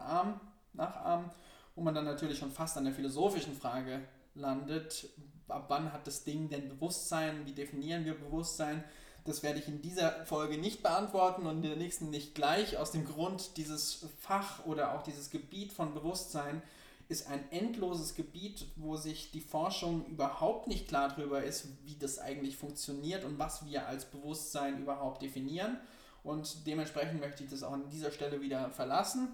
nachahmen 0.74 1.32
wo 1.78 1.84
man 1.84 1.94
dann 1.94 2.06
natürlich 2.06 2.40
schon 2.40 2.52
fast 2.52 2.76
an 2.76 2.86
der 2.86 2.94
philosophischen 2.94 3.56
Frage 3.56 4.02
landet, 4.34 5.08
ab 5.48 5.66
wann 5.68 5.94
hat 5.94 6.08
das 6.08 6.24
Ding 6.24 6.50
denn 6.50 6.68
Bewusstsein, 6.68 7.46
wie 7.46 7.54
definieren 7.54 8.04
wir 8.04 8.16
Bewusstsein? 8.16 8.84
Das 9.26 9.44
werde 9.44 9.60
ich 9.60 9.68
in 9.68 9.82
dieser 9.82 10.26
Folge 10.26 10.58
nicht 10.58 10.82
beantworten 10.82 11.46
und 11.46 11.58
in 11.58 11.62
der 11.62 11.76
nächsten 11.76 12.10
nicht 12.10 12.34
gleich, 12.34 12.78
aus 12.78 12.92
dem 12.92 13.06
Grund, 13.06 13.58
dieses 13.58 14.08
Fach 14.20 14.66
oder 14.66 14.96
auch 14.96 15.04
dieses 15.04 15.30
Gebiet 15.30 15.72
von 15.72 15.94
Bewusstsein 15.94 16.64
ist 17.10 17.28
ein 17.28 17.50
endloses 17.52 18.16
Gebiet, 18.16 18.66
wo 18.76 18.98
sich 18.98 19.30
die 19.32 19.40
Forschung 19.40 20.06
überhaupt 20.08 20.68
nicht 20.68 20.88
klar 20.88 21.10
darüber 21.16 21.44
ist, 21.44 21.68
wie 21.86 21.96
das 21.96 22.18
eigentlich 22.18 22.58
funktioniert 22.58 23.24
und 23.24 23.38
was 23.38 23.66
wir 23.66 23.88
als 23.88 24.06
Bewusstsein 24.06 24.82
überhaupt 24.82 25.22
definieren. 25.22 25.78
Und 26.24 26.66
dementsprechend 26.66 27.22
möchte 27.22 27.44
ich 27.44 27.50
das 27.52 27.64
auch 27.64 27.72
an 27.72 27.90
dieser 27.90 28.12
Stelle 28.12 28.42
wieder 28.42 28.72
verlassen. 28.72 29.30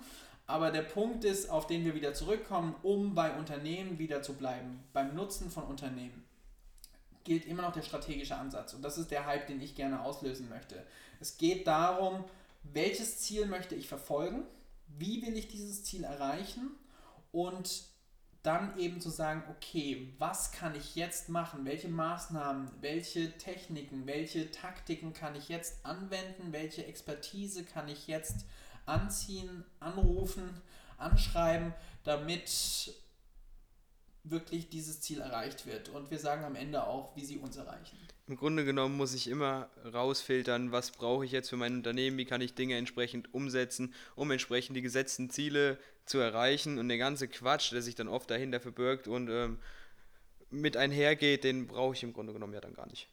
Aber 0.45 0.71
der 0.71 0.81
Punkt 0.81 1.23
ist, 1.23 1.49
auf 1.49 1.67
den 1.67 1.85
wir 1.85 1.95
wieder 1.95 2.13
zurückkommen, 2.13 2.75
um 2.83 3.15
bei 3.15 3.35
Unternehmen 3.37 3.97
wieder 3.97 4.21
zu 4.21 4.33
bleiben, 4.33 4.83
beim 4.91 5.15
Nutzen 5.15 5.49
von 5.49 5.63
Unternehmen, 5.63 6.25
gilt 7.23 7.45
immer 7.45 7.61
noch 7.61 7.71
der 7.71 7.81
strategische 7.81 8.35
Ansatz. 8.35 8.73
Und 8.73 8.81
das 8.81 8.97
ist 8.97 9.11
der 9.11 9.25
Hype, 9.25 9.47
den 9.47 9.61
ich 9.61 9.75
gerne 9.75 10.01
auslösen 10.01 10.49
möchte. 10.49 10.85
Es 11.21 11.37
geht 11.37 11.67
darum, 11.67 12.25
welches 12.63 13.19
Ziel 13.19 13.45
möchte 13.45 13.75
ich 13.75 13.87
verfolgen, 13.87 14.43
wie 14.97 15.25
will 15.25 15.37
ich 15.37 15.47
dieses 15.47 15.83
Ziel 15.85 16.03
erreichen 16.03 16.71
und 17.31 17.85
dann 18.43 18.77
eben 18.77 18.99
zu 18.99 19.09
sagen, 19.09 19.43
okay, 19.49 20.13
was 20.19 20.51
kann 20.51 20.75
ich 20.75 20.95
jetzt 20.95 21.29
machen? 21.29 21.63
Welche 21.63 21.87
Maßnahmen, 21.87 22.69
welche 22.81 23.37
Techniken, 23.37 24.05
welche 24.05 24.51
Taktiken 24.51 25.13
kann 25.13 25.35
ich 25.35 25.47
jetzt 25.47 25.85
anwenden? 25.85 26.51
Welche 26.51 26.85
Expertise 26.85 27.63
kann 27.63 27.87
ich 27.87 28.07
jetzt 28.07 28.45
anziehen, 28.85 29.65
anrufen, 29.79 30.61
anschreiben, 30.97 31.73
damit 32.03 32.93
wirklich 34.23 34.69
dieses 34.69 35.01
Ziel 35.01 35.19
erreicht 35.19 35.65
wird. 35.65 35.89
Und 35.89 36.09
wir 36.09 36.19
sagen 36.19 36.45
am 36.45 36.55
Ende 36.55 36.87
auch, 36.87 37.15
wie 37.15 37.25
sie 37.25 37.37
uns 37.37 37.57
erreichen. 37.57 37.97
Im 38.27 38.37
Grunde 38.37 38.63
genommen 38.63 38.95
muss 38.95 39.13
ich 39.13 39.27
immer 39.27 39.69
rausfiltern, 39.93 40.71
was 40.71 40.91
brauche 40.91 41.25
ich 41.25 41.31
jetzt 41.31 41.49
für 41.49 41.57
mein 41.57 41.75
Unternehmen, 41.75 42.17
wie 42.17 42.25
kann 42.25 42.39
ich 42.39 42.55
Dinge 42.55 42.77
entsprechend 42.77 43.33
umsetzen, 43.33 43.93
um 44.15 44.31
entsprechend 44.31 44.77
die 44.77 44.81
gesetzten 44.81 45.29
Ziele 45.29 45.77
zu 46.05 46.19
erreichen. 46.19 46.79
Und 46.79 46.87
der 46.87 46.97
ganze 46.97 47.27
Quatsch, 47.27 47.73
der 47.73 47.81
sich 47.81 47.95
dann 47.95 48.07
oft 48.07 48.31
dahinter 48.31 48.61
verbirgt 48.61 49.09
und 49.09 49.29
ähm, 49.29 49.59
mit 50.49 50.77
einhergeht, 50.77 51.43
den 51.43 51.67
brauche 51.67 51.95
ich 51.95 52.03
im 52.03 52.13
Grunde 52.13 52.31
genommen 52.31 52.53
ja 52.53 52.61
dann 52.61 52.75
gar 52.75 52.87
nicht. 52.87 53.09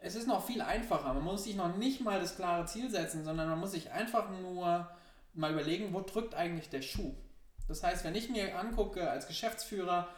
Es 0.00 0.16
ist 0.16 0.26
noch 0.26 0.44
viel 0.44 0.60
einfacher. 0.60 1.14
Man 1.14 1.24
muss 1.24 1.44
sich 1.44 1.54
noch 1.54 1.76
nicht 1.76 2.00
mal 2.00 2.20
das 2.20 2.34
klare 2.34 2.66
Ziel 2.66 2.90
setzen, 2.90 3.24
sondern 3.24 3.48
man 3.48 3.60
muss 3.60 3.72
sich 3.72 3.92
einfach 3.92 4.28
nur 4.30 4.88
mal 5.38 5.52
überlegen, 5.52 5.92
wo 5.92 6.00
drückt 6.00 6.34
eigentlich 6.34 6.68
der 6.68 6.82
Schuh? 6.82 7.14
Das 7.68 7.82
heißt, 7.82 8.04
wenn 8.04 8.14
ich 8.14 8.28
mir 8.28 8.58
angucke 8.58 9.10
als 9.10 9.26
Geschäftsführer, 9.26 10.08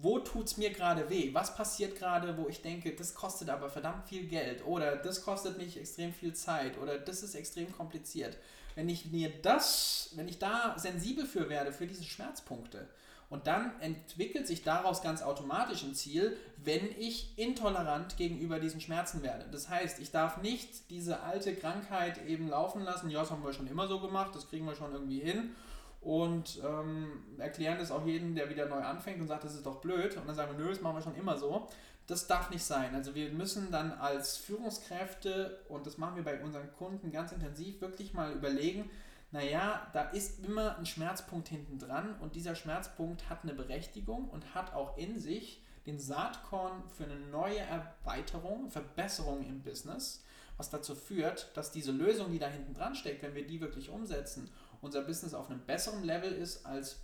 wo 0.00 0.18
tut 0.18 0.46
es 0.46 0.56
mir 0.56 0.70
gerade 0.70 1.08
weh? 1.08 1.32
Was 1.32 1.56
passiert 1.56 1.96
gerade, 1.96 2.36
wo 2.36 2.48
ich 2.48 2.60
denke, 2.60 2.94
das 2.94 3.14
kostet 3.14 3.48
aber 3.48 3.70
verdammt 3.70 4.06
viel 4.08 4.26
Geld 4.26 4.64
oder 4.66 4.96
das 4.96 5.22
kostet 5.22 5.56
mich 5.56 5.78
extrem 5.78 6.12
viel 6.12 6.34
Zeit 6.34 6.78
oder 6.78 6.98
das 6.98 7.22
ist 7.22 7.34
extrem 7.34 7.72
kompliziert. 7.72 8.36
Wenn 8.74 8.88
ich 8.88 9.06
mir 9.06 9.32
das, 9.42 10.10
wenn 10.14 10.28
ich 10.28 10.38
da 10.38 10.78
sensibel 10.78 11.26
für 11.26 11.48
werde, 11.48 11.72
für 11.72 11.86
diese 11.86 12.04
Schmerzpunkte, 12.04 12.88
und 13.30 13.46
dann 13.46 13.78
entwickelt 13.80 14.46
sich 14.46 14.62
daraus 14.62 15.02
ganz 15.02 15.22
automatisch 15.22 15.82
ein 15.82 15.94
Ziel, 15.94 16.36
wenn 16.56 16.88
ich 16.98 17.38
intolerant 17.38 18.16
gegenüber 18.16 18.58
diesen 18.58 18.80
Schmerzen 18.80 19.22
werde. 19.22 19.44
Das 19.52 19.68
heißt, 19.68 20.00
ich 20.00 20.10
darf 20.10 20.40
nicht 20.40 20.90
diese 20.90 21.20
alte 21.20 21.54
Krankheit 21.54 22.24
eben 22.26 22.48
laufen 22.48 22.82
lassen. 22.82 23.10
Ja, 23.10 23.20
das 23.20 23.30
haben 23.30 23.44
wir 23.44 23.52
schon 23.52 23.66
immer 23.66 23.86
so 23.86 24.00
gemacht, 24.00 24.34
das 24.34 24.48
kriegen 24.48 24.64
wir 24.64 24.74
schon 24.74 24.92
irgendwie 24.92 25.20
hin. 25.20 25.54
Und 26.00 26.62
ähm, 26.64 27.24
erklären 27.38 27.78
das 27.78 27.90
auch 27.90 28.06
jedem, 28.06 28.34
der 28.34 28.48
wieder 28.48 28.66
neu 28.66 28.80
anfängt 28.80 29.20
und 29.20 29.26
sagt, 29.26 29.44
das 29.44 29.54
ist 29.54 29.66
doch 29.66 29.80
blöd. 29.80 30.16
Und 30.16 30.26
dann 30.26 30.34
sagen 30.34 30.56
wir, 30.56 30.64
nö, 30.64 30.70
das 30.70 30.80
machen 30.80 30.96
wir 30.96 31.02
schon 31.02 31.16
immer 31.16 31.36
so. 31.36 31.68
Das 32.06 32.26
darf 32.26 32.48
nicht 32.48 32.64
sein. 32.64 32.94
Also 32.94 33.14
wir 33.14 33.30
müssen 33.30 33.70
dann 33.70 33.92
als 33.92 34.38
Führungskräfte, 34.38 35.60
und 35.68 35.86
das 35.86 35.98
machen 35.98 36.16
wir 36.16 36.24
bei 36.24 36.40
unseren 36.42 36.72
Kunden 36.72 37.12
ganz 37.12 37.32
intensiv, 37.32 37.82
wirklich 37.82 38.14
mal 38.14 38.32
überlegen, 38.32 38.88
naja, 39.30 39.90
da 39.92 40.04
ist 40.10 40.44
immer 40.44 40.78
ein 40.78 40.86
Schmerzpunkt 40.86 41.48
hinten 41.48 41.78
dran 41.78 42.18
und 42.20 42.34
dieser 42.34 42.54
Schmerzpunkt 42.54 43.28
hat 43.28 43.42
eine 43.42 43.54
Berechtigung 43.54 44.28
und 44.28 44.54
hat 44.54 44.72
auch 44.72 44.96
in 44.96 45.18
sich 45.18 45.62
den 45.86 45.98
Saatkorn 45.98 46.82
für 46.96 47.04
eine 47.04 47.18
neue 47.18 47.58
Erweiterung, 47.58 48.70
Verbesserung 48.70 49.46
im 49.46 49.62
Business, 49.62 50.24
was 50.56 50.70
dazu 50.70 50.94
führt, 50.94 51.56
dass 51.56 51.72
diese 51.72 51.92
Lösung, 51.92 52.32
die 52.32 52.38
da 52.38 52.48
hinten 52.48 52.74
dran 52.74 52.94
steckt, 52.94 53.22
wenn 53.22 53.34
wir 53.34 53.46
die 53.46 53.60
wirklich 53.60 53.90
umsetzen, 53.90 54.50
unser 54.80 55.02
Business 55.02 55.34
auf 55.34 55.50
einem 55.50 55.60
besseren 55.60 56.04
Level 56.04 56.32
ist 56.32 56.64
als 56.64 57.00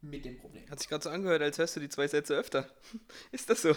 mit 0.00 0.24
dem 0.24 0.38
Problem. 0.38 0.68
Hat 0.70 0.80
sich 0.80 0.88
gerade 0.88 1.04
so 1.04 1.10
angehört, 1.10 1.42
als 1.42 1.58
hörst 1.58 1.76
du 1.76 1.80
die 1.80 1.88
zwei 1.88 2.08
Sätze 2.08 2.34
öfter. 2.34 2.68
ist 3.32 3.48
das 3.48 3.62
so? 3.62 3.74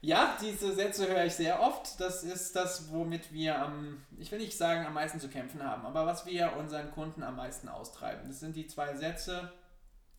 Ja, 0.00 0.36
diese 0.40 0.74
Sätze 0.74 1.08
höre 1.08 1.24
ich 1.24 1.34
sehr 1.34 1.60
oft. 1.60 2.00
Das 2.00 2.22
ist 2.22 2.54
das, 2.54 2.92
womit 2.92 3.32
wir 3.32 3.60
am, 3.60 4.04
ich 4.16 4.30
will 4.30 4.38
nicht 4.38 4.56
sagen, 4.56 4.86
am 4.86 4.94
meisten 4.94 5.18
zu 5.18 5.28
kämpfen 5.28 5.62
haben, 5.62 5.84
aber 5.84 6.06
was 6.06 6.24
wir 6.24 6.56
unseren 6.56 6.92
Kunden 6.92 7.24
am 7.24 7.36
meisten 7.36 7.68
austreiben. 7.68 8.28
Das 8.28 8.38
sind 8.38 8.54
die 8.54 8.68
zwei 8.68 8.94
Sätze, 8.94 9.52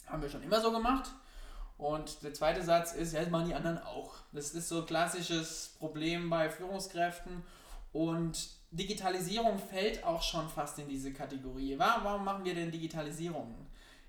haben 0.05 0.21
wir 0.21 0.29
schon 0.29 0.43
immer 0.43 0.59
so 0.59 0.71
gemacht. 0.71 1.09
Und 1.77 2.23
der 2.23 2.33
zweite 2.33 2.61
Satz 2.61 2.91
ist, 2.91 3.13
ja, 3.13 3.21
das 3.21 3.29
machen 3.29 3.47
die 3.47 3.55
anderen 3.55 3.77
auch. 3.77 4.15
Das 4.33 4.51
ist 4.51 4.67
so 4.67 4.81
ein 4.81 4.85
klassisches 4.85 5.75
Problem 5.79 6.29
bei 6.29 6.49
Führungskräften. 6.49 7.41
Und 7.93 8.49
Digitalisierung 8.71 9.57
fällt 9.57 10.03
auch 10.03 10.21
schon 10.21 10.49
fast 10.49 10.77
in 10.79 10.89
diese 10.89 11.13
Kategorie. 11.13 11.79
Warum 11.79 12.25
machen 12.25 12.43
wir 12.43 12.53
denn 12.53 12.69
Digitalisierung? 12.69 13.55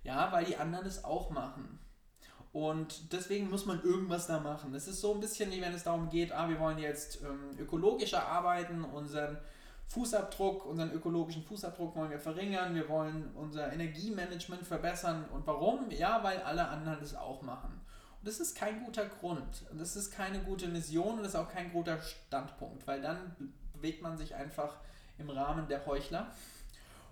Ja, 0.02 0.32
weil 0.32 0.46
die 0.46 0.56
anderen 0.56 0.86
es 0.86 1.04
auch 1.04 1.30
machen. 1.30 1.78
Und 2.52 3.12
deswegen 3.12 3.48
muss 3.48 3.64
man 3.64 3.82
irgendwas 3.82 4.26
da 4.26 4.40
machen. 4.40 4.74
Es 4.74 4.88
ist 4.88 5.00
so 5.00 5.14
ein 5.14 5.20
bisschen 5.20 5.52
wie 5.52 5.60
wenn 5.60 5.72
es 5.72 5.84
darum 5.84 6.08
geht, 6.08 6.32
ah, 6.32 6.48
wir 6.48 6.58
wollen 6.58 6.78
jetzt 6.78 7.22
ähm, 7.22 7.56
ökologischer 7.58 8.26
arbeiten, 8.26 8.84
unseren 8.84 9.38
Fußabdruck, 9.86 10.66
unseren 10.66 10.92
ökologischen 10.92 11.42
Fußabdruck 11.44 11.96
wollen 11.96 12.10
wir 12.10 12.18
verringern, 12.18 12.74
wir 12.74 12.88
wollen 12.88 13.30
unser 13.34 13.72
Energiemanagement 13.72 14.64
verbessern. 14.64 15.24
Und 15.32 15.46
warum? 15.46 15.90
Ja, 15.90 16.22
weil 16.22 16.38
alle 16.42 16.66
anderen 16.68 16.98
das 17.00 17.14
auch 17.14 17.42
machen. 17.42 17.80
Und 18.20 18.28
das 18.28 18.40
ist 18.40 18.56
kein 18.56 18.84
guter 18.84 19.06
Grund. 19.06 19.64
Und 19.70 19.80
das 19.80 19.96
ist 19.96 20.12
keine 20.12 20.40
gute 20.40 20.68
Mission 20.68 21.14
und 21.14 21.22
das 21.22 21.34
ist 21.34 21.40
auch 21.40 21.50
kein 21.50 21.72
guter 21.72 22.00
Standpunkt, 22.00 22.86
weil 22.86 23.00
dann 23.00 23.34
bewegt 23.74 24.02
man 24.02 24.16
sich 24.18 24.34
einfach 24.34 24.76
im 25.18 25.30
Rahmen 25.30 25.68
der 25.68 25.86
Heuchler 25.86 26.30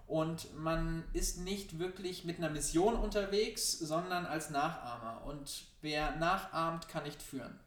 und 0.08 0.56
man 0.58 1.04
ist 1.12 1.38
nicht 1.40 1.78
wirklich 1.78 2.24
mit 2.24 2.38
einer 2.38 2.48
Mission 2.48 2.96
unterwegs, 2.96 3.78
sondern 3.78 4.24
als 4.24 4.48
Nachahmer. 4.48 5.22
Und 5.26 5.66
wer 5.82 6.16
nachahmt, 6.16 6.88
kann 6.88 7.04
nicht 7.04 7.22
führen. 7.22 7.60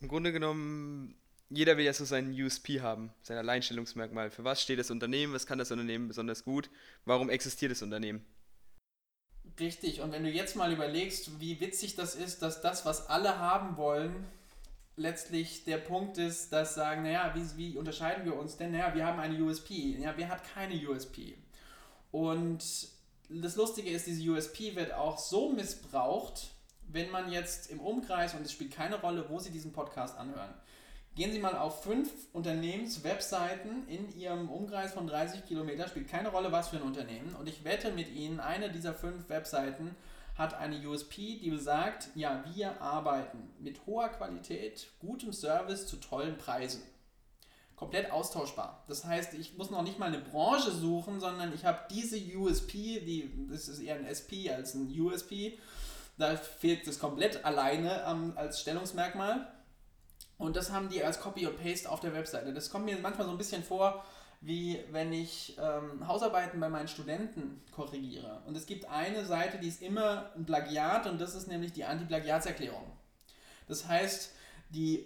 Im 0.00 0.06
Grunde 0.06 0.32
genommen, 0.32 1.16
jeder 1.50 1.76
will 1.76 1.84
ja 1.84 1.92
so 1.92 2.04
seinen 2.04 2.32
USP 2.32 2.80
haben, 2.80 3.12
sein 3.22 3.38
Alleinstellungsmerkmal. 3.38 4.30
Für 4.30 4.44
was 4.44 4.62
steht 4.62 4.78
das 4.78 4.92
Unternehmen? 4.92 5.32
Was 5.32 5.46
kann 5.46 5.58
das 5.58 5.72
Unternehmen 5.72 6.06
besonders 6.06 6.44
gut? 6.44 6.70
Warum 7.04 7.28
existiert 7.28 7.72
das 7.72 7.82
Unternehmen? 7.82 8.24
Richtig, 9.58 10.02
und 10.02 10.12
wenn 10.12 10.22
du 10.22 10.30
jetzt 10.30 10.54
mal 10.54 10.72
überlegst, 10.72 11.40
wie 11.40 11.60
witzig 11.60 11.96
das 11.96 12.14
ist, 12.14 12.42
dass 12.42 12.60
das, 12.60 12.84
was 12.84 13.08
alle 13.08 13.38
haben 13.38 13.76
wollen, 13.76 14.26
letztlich 14.96 15.64
der 15.64 15.78
Punkt 15.78 16.18
ist, 16.18 16.52
dass 16.52 16.74
sagen, 16.74 17.02
naja, 17.02 17.34
wie, 17.34 17.56
wie 17.56 17.76
unterscheiden 17.76 18.24
wir 18.24 18.36
uns 18.36 18.56
denn? 18.56 18.72
Naja, 18.72 18.94
wir 18.94 19.06
haben 19.06 19.20
eine 19.20 19.42
USP. 19.42 19.96
Ja, 20.00 20.14
wer 20.16 20.28
hat 20.28 20.42
keine 20.54 20.74
USP? 20.88 21.36
Und 22.10 22.64
das 23.28 23.56
Lustige 23.56 23.90
ist, 23.90 24.06
diese 24.06 24.30
USP 24.30 24.74
wird 24.74 24.94
auch 24.94 25.18
so 25.18 25.50
missbraucht, 25.50 26.48
wenn 26.88 27.10
man 27.10 27.30
jetzt 27.30 27.70
im 27.70 27.80
Umkreis, 27.80 28.34
und 28.34 28.42
es 28.42 28.52
spielt 28.52 28.72
keine 28.72 29.00
Rolle, 29.00 29.28
wo 29.28 29.38
Sie 29.38 29.50
diesen 29.50 29.72
Podcast 29.72 30.16
anhören, 30.16 30.54
gehen 31.14 31.32
Sie 31.32 31.40
mal 31.40 31.56
auf 31.56 31.82
fünf 31.82 32.10
Unternehmenswebseiten 32.32 33.88
in 33.88 34.16
Ihrem 34.16 34.48
Umkreis 34.48 34.92
von 34.92 35.06
30 35.06 35.46
Kilometern, 35.46 35.88
spielt 35.88 36.08
keine 36.08 36.28
Rolle, 36.28 36.52
was 36.52 36.68
für 36.68 36.76
ein 36.76 36.82
Unternehmen. 36.82 37.34
Und 37.34 37.48
ich 37.48 37.64
wette 37.64 37.90
mit 37.90 38.10
Ihnen, 38.12 38.38
eine 38.38 38.70
dieser 38.70 38.94
fünf 38.94 39.28
Webseiten 39.28 39.96
hat 40.36 40.54
eine 40.54 40.86
USP, 40.86 41.38
die 41.38 41.50
besagt, 41.50 42.08
ja, 42.14 42.44
wir 42.54 42.80
arbeiten 42.80 43.50
mit 43.58 43.86
hoher 43.86 44.08
Qualität, 44.10 44.88
gutem 44.98 45.32
Service 45.32 45.86
zu 45.86 45.96
tollen 45.96 46.36
Preisen. 46.36 46.82
Komplett 47.74 48.10
austauschbar. 48.10 48.84
Das 48.88 49.04
heißt, 49.04 49.34
ich 49.34 49.56
muss 49.56 49.70
noch 49.70 49.82
nicht 49.82 49.98
mal 49.98 50.06
eine 50.06 50.18
Branche 50.18 50.70
suchen, 50.70 51.20
sondern 51.20 51.54
ich 51.54 51.64
habe 51.64 51.80
diese 51.90 52.18
USP, 52.36 53.00
die, 53.00 53.30
das 53.50 53.68
ist 53.68 53.80
eher 53.80 53.96
ein 53.96 54.06
SP 54.08 54.48
als 54.50 54.74
ein 54.74 54.88
USP, 54.98 55.58
da 56.18 56.36
fehlt 56.36 56.86
das 56.86 56.98
komplett 56.98 57.44
alleine 57.44 58.04
ähm, 58.06 58.32
als 58.36 58.60
Stellungsmerkmal. 58.60 59.46
Und 60.38 60.56
das 60.56 60.70
haben 60.70 60.88
die 60.90 61.02
als 61.02 61.20
Copy 61.20 61.46
und 61.46 61.62
Paste 61.62 61.90
auf 61.90 62.00
der 62.00 62.12
Webseite. 62.12 62.52
Das 62.52 62.70
kommt 62.70 62.84
mir 62.84 62.98
manchmal 62.98 63.26
so 63.26 63.32
ein 63.32 63.38
bisschen 63.38 63.62
vor, 63.62 64.04
wie 64.46 64.78
wenn 64.92 65.12
ich 65.12 65.56
ähm, 65.60 66.06
Hausarbeiten 66.06 66.60
bei 66.60 66.68
meinen 66.68 66.86
Studenten 66.86 67.60
korrigiere. 67.72 68.42
Und 68.46 68.56
es 68.56 68.66
gibt 68.66 68.88
eine 68.88 69.24
Seite, 69.24 69.58
die 69.58 69.66
ist 69.66 69.82
immer 69.82 70.30
ein 70.36 70.46
Plagiat 70.46 71.08
und 71.08 71.20
das 71.20 71.34
ist 71.34 71.48
nämlich 71.48 71.72
die 71.72 71.84
Anti-Plagiatserklärung. 71.84 72.92
Das 73.66 73.88
heißt, 73.88 74.32
die, 74.68 75.04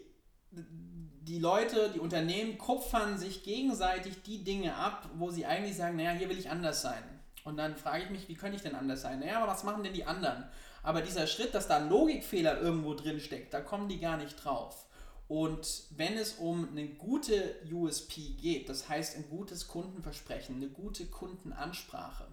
die 0.50 1.38
Leute, 1.38 1.90
die 1.94 2.00
Unternehmen 2.00 2.58
kupfern 2.58 3.16
sich 3.16 3.42
gegenseitig 3.42 4.22
die 4.22 4.44
Dinge 4.44 4.76
ab, 4.76 5.08
wo 5.14 5.30
sie 5.30 5.46
eigentlich 5.46 5.76
sagen, 5.76 5.96
naja, 5.96 6.10
hier 6.10 6.28
will 6.28 6.38
ich 6.38 6.50
anders 6.50 6.82
sein. 6.82 7.02
Und 7.42 7.56
dann 7.56 7.76
frage 7.76 8.04
ich 8.04 8.10
mich, 8.10 8.28
wie 8.28 8.34
könnte 8.34 8.56
ich 8.56 8.62
denn 8.62 8.74
anders 8.74 9.00
sein? 9.00 9.20
Naja, 9.20 9.38
aber 9.38 9.52
was 9.52 9.64
machen 9.64 9.82
denn 9.82 9.94
die 9.94 10.04
anderen? 10.04 10.44
Aber 10.82 11.00
dieser 11.00 11.26
Schritt, 11.26 11.54
dass 11.54 11.66
da 11.66 11.78
ein 11.78 11.88
Logikfehler 11.88 12.60
irgendwo 12.60 12.92
drin 12.92 13.20
steckt, 13.20 13.54
da 13.54 13.62
kommen 13.62 13.88
die 13.88 14.00
gar 14.00 14.18
nicht 14.18 14.44
drauf. 14.44 14.86
Und 15.30 15.84
wenn 15.90 16.14
es 16.14 16.32
um 16.38 16.70
eine 16.70 16.88
gute 16.88 17.54
USP 17.72 18.30
geht, 18.30 18.68
das 18.68 18.88
heißt 18.88 19.16
ein 19.16 19.28
gutes 19.30 19.68
Kundenversprechen, 19.68 20.56
eine 20.56 20.68
gute 20.68 21.06
Kundenansprache, 21.06 22.26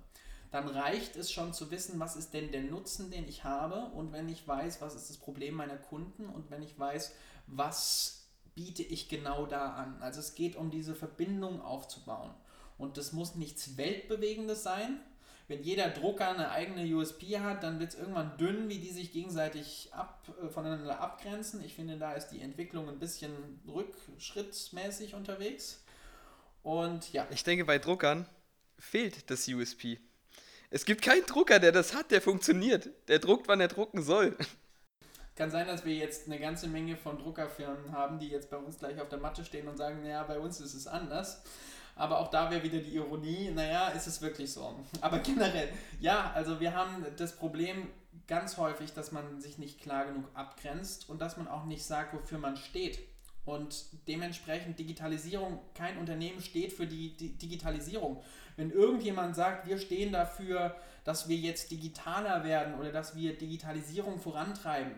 dann 0.49 0.67
reicht 0.67 1.15
es 1.15 1.31
schon 1.31 1.53
zu 1.53 1.69
wissen, 1.69 1.99
was 1.99 2.15
ist 2.15 2.33
denn 2.33 2.51
der 2.51 2.63
Nutzen, 2.63 3.11
den 3.11 3.27
ich 3.27 3.43
habe 3.43 3.91
und 3.93 4.13
wenn 4.13 4.27
ich 4.27 4.47
weiß, 4.47 4.81
was 4.81 4.95
ist 4.95 5.11
das 5.11 5.17
Problem 5.17 5.53
meiner 5.53 5.77
Kunden 5.77 6.25
und 6.25 6.49
wenn 6.49 6.63
ich 6.63 6.79
weiß, 6.79 7.13
was 7.45 8.29
biete 8.55 8.81
ich 8.81 9.09
genau 9.09 9.45
da 9.45 9.73
an. 9.73 10.01
Also 10.01 10.19
es 10.19 10.33
geht 10.33 10.55
um 10.55 10.71
diese 10.71 10.95
Verbindung 10.95 11.61
aufzubauen. 11.61 12.33
Und 12.79 12.97
das 12.97 13.13
muss 13.13 13.35
nichts 13.35 13.77
Weltbewegendes 13.77 14.63
sein, 14.63 14.99
wenn 15.47 15.63
jeder 15.63 15.89
Drucker 15.89 16.29
eine 16.29 16.51
eigene 16.51 16.83
USP 16.93 17.39
hat, 17.39 17.63
dann 17.63 17.79
wird 17.79 17.91
es 17.91 17.99
irgendwann 17.99 18.37
dünn, 18.37 18.67
wie 18.67 18.79
die 18.79 18.91
sich 18.91 19.13
gegenseitig 19.13 19.89
ab, 19.93 20.27
äh, 20.43 20.49
voneinander 20.49 20.99
abgrenzen. 20.99 21.63
Ich 21.63 21.73
finde, 21.73 21.97
da 21.97 22.13
ist 22.13 22.29
die 22.29 22.41
Entwicklung 22.41 22.89
ein 22.89 22.99
bisschen 22.99 23.61
rückschrittmäßig 23.67 25.13
unterwegs. 25.13 25.83
Und 26.63 27.13
ja. 27.13 27.25
Ich 27.29 27.45
denke, 27.45 27.63
bei 27.63 27.79
Druckern 27.79 28.27
fehlt 28.77 29.29
das 29.31 29.47
USP. 29.47 29.99
Es 30.69 30.83
gibt 30.83 31.01
keinen 31.01 31.25
Drucker, 31.25 31.59
der 31.59 31.71
das 31.71 31.95
hat, 31.95 32.11
der 32.11 32.21
funktioniert. 32.21 32.89
Der 33.07 33.19
druckt, 33.19 33.47
wann 33.47 33.61
er 33.61 33.69
drucken 33.69 34.03
soll. 34.03 34.35
Kann 35.37 35.49
sein, 35.49 35.67
dass 35.67 35.85
wir 35.85 35.93
jetzt 35.93 36.25
eine 36.25 36.39
ganze 36.39 36.67
Menge 36.67 36.97
von 36.97 37.19
Druckerfirmen 37.19 37.93
haben, 37.93 38.19
die 38.19 38.27
jetzt 38.27 38.49
bei 38.49 38.57
uns 38.57 38.79
gleich 38.79 38.99
auf 38.99 39.07
der 39.07 39.19
Matte 39.19 39.45
stehen 39.45 39.69
und 39.69 39.77
sagen, 39.77 40.01
naja, 40.01 40.23
bei 40.23 40.39
uns 40.39 40.59
ist 40.59 40.73
es 40.73 40.87
anders. 40.87 41.43
Aber 41.97 42.19
auch 42.19 42.29
da 42.29 42.51
wäre 42.51 42.63
wieder 42.63 42.79
die 42.79 42.95
Ironie, 42.95 43.51
naja, 43.53 43.89
ist 43.89 44.07
es 44.07 44.21
wirklich 44.21 44.51
so. 44.51 44.75
Aber 45.01 45.19
generell, 45.19 45.69
ja, 45.99 46.31
also 46.33 46.59
wir 46.59 46.75
haben 46.75 47.05
das 47.17 47.35
Problem 47.35 47.89
ganz 48.27 48.57
häufig, 48.57 48.93
dass 48.93 49.11
man 49.11 49.41
sich 49.41 49.57
nicht 49.57 49.81
klar 49.81 50.05
genug 50.05 50.25
abgrenzt 50.33 51.09
und 51.09 51.21
dass 51.21 51.37
man 51.37 51.47
auch 51.47 51.65
nicht 51.65 51.83
sagt, 51.83 52.13
wofür 52.13 52.37
man 52.37 52.57
steht. 52.57 52.99
Und 53.45 53.85
dementsprechend 54.07 54.77
Digitalisierung, 54.77 55.59
kein 55.73 55.97
Unternehmen 55.97 56.41
steht 56.41 56.73
für 56.73 56.85
die, 56.85 57.15
die 57.15 57.37
Digitalisierung. 57.37 58.21
Wenn 58.57 58.71
irgendjemand 58.71 59.35
sagt, 59.37 59.67
wir 59.67 59.77
stehen 59.77 60.11
dafür, 60.11 60.75
dass 61.05 61.29
wir 61.29 61.37
jetzt 61.37 61.71
digitaler 61.71 62.43
werden 62.43 62.75
oder 62.75 62.91
dass 62.91 63.15
wir 63.15 63.37
Digitalisierung 63.37 64.19
vorantreiben, 64.19 64.91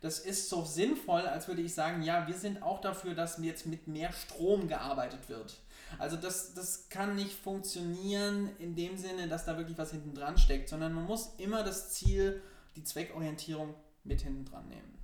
das 0.00 0.18
ist 0.18 0.48
so 0.48 0.64
sinnvoll, 0.64 1.26
als 1.26 1.46
würde 1.46 1.60
ich 1.60 1.74
sagen, 1.74 2.02
ja, 2.02 2.26
wir 2.26 2.34
sind 2.34 2.62
auch 2.62 2.80
dafür, 2.80 3.14
dass 3.14 3.36
jetzt 3.42 3.66
mit 3.66 3.86
mehr 3.86 4.12
Strom 4.12 4.66
gearbeitet 4.66 5.28
wird. 5.28 5.58
Also 5.98 6.16
das, 6.16 6.54
das 6.54 6.88
kann 6.88 7.16
nicht 7.16 7.32
funktionieren 7.32 8.50
in 8.58 8.74
dem 8.74 8.96
Sinne, 8.96 9.28
dass 9.28 9.44
da 9.44 9.56
wirklich 9.56 9.78
was 9.78 9.90
hinten 9.90 10.14
dran 10.14 10.38
steckt, 10.38 10.68
sondern 10.68 10.92
man 10.92 11.04
muss 11.04 11.34
immer 11.38 11.62
das 11.62 11.92
Ziel, 11.92 12.42
die 12.76 12.84
Zweckorientierung 12.84 13.74
mit 14.04 14.22
hinten 14.22 14.44
dran 14.44 14.68
nehmen. 14.68 14.98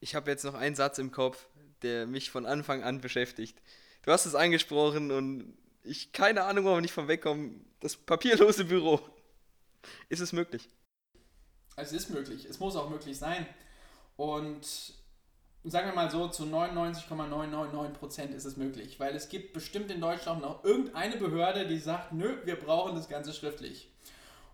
Ich 0.00 0.14
habe 0.14 0.30
jetzt 0.30 0.44
noch 0.44 0.54
einen 0.54 0.76
Satz 0.76 0.98
im 0.98 1.10
Kopf, 1.10 1.46
der 1.82 2.06
mich 2.06 2.30
von 2.30 2.46
Anfang 2.46 2.82
an 2.82 3.00
beschäftigt. 3.00 3.60
Du 4.02 4.12
hast 4.12 4.26
es 4.26 4.34
angesprochen 4.34 5.10
und 5.10 5.56
ich 5.82 6.12
keine 6.12 6.44
Ahnung, 6.44 6.64
warum 6.64 6.78
wir 6.78 6.82
nicht 6.82 6.94
von 6.94 7.08
wegkommen. 7.08 7.64
Das 7.80 7.96
papierlose 7.96 8.64
Büro. 8.64 9.00
Ist 10.08 10.20
es 10.20 10.32
möglich? 10.32 10.68
Es 11.76 11.92
ist 11.92 12.10
möglich. 12.10 12.44
Es 12.44 12.60
muss 12.60 12.76
auch 12.76 12.90
möglich 12.90 13.18
sein. 13.18 13.46
Und 14.16 14.94
sagen 15.64 15.88
wir 15.88 15.94
mal 15.94 16.10
so, 16.10 16.28
zu 16.28 16.44
99,999% 16.44 18.30
ist 18.34 18.44
es 18.44 18.56
möglich, 18.56 18.98
weil 18.98 19.14
es 19.14 19.28
gibt 19.28 19.52
bestimmt 19.52 19.90
in 19.90 20.00
Deutschland 20.00 20.40
noch 20.40 20.64
irgendeine 20.64 21.16
Behörde, 21.16 21.66
die 21.66 21.78
sagt, 21.78 22.12
nö, 22.12 22.36
wir 22.44 22.58
brauchen 22.58 22.94
das 22.94 23.08
Ganze 23.08 23.32
schriftlich. 23.32 23.90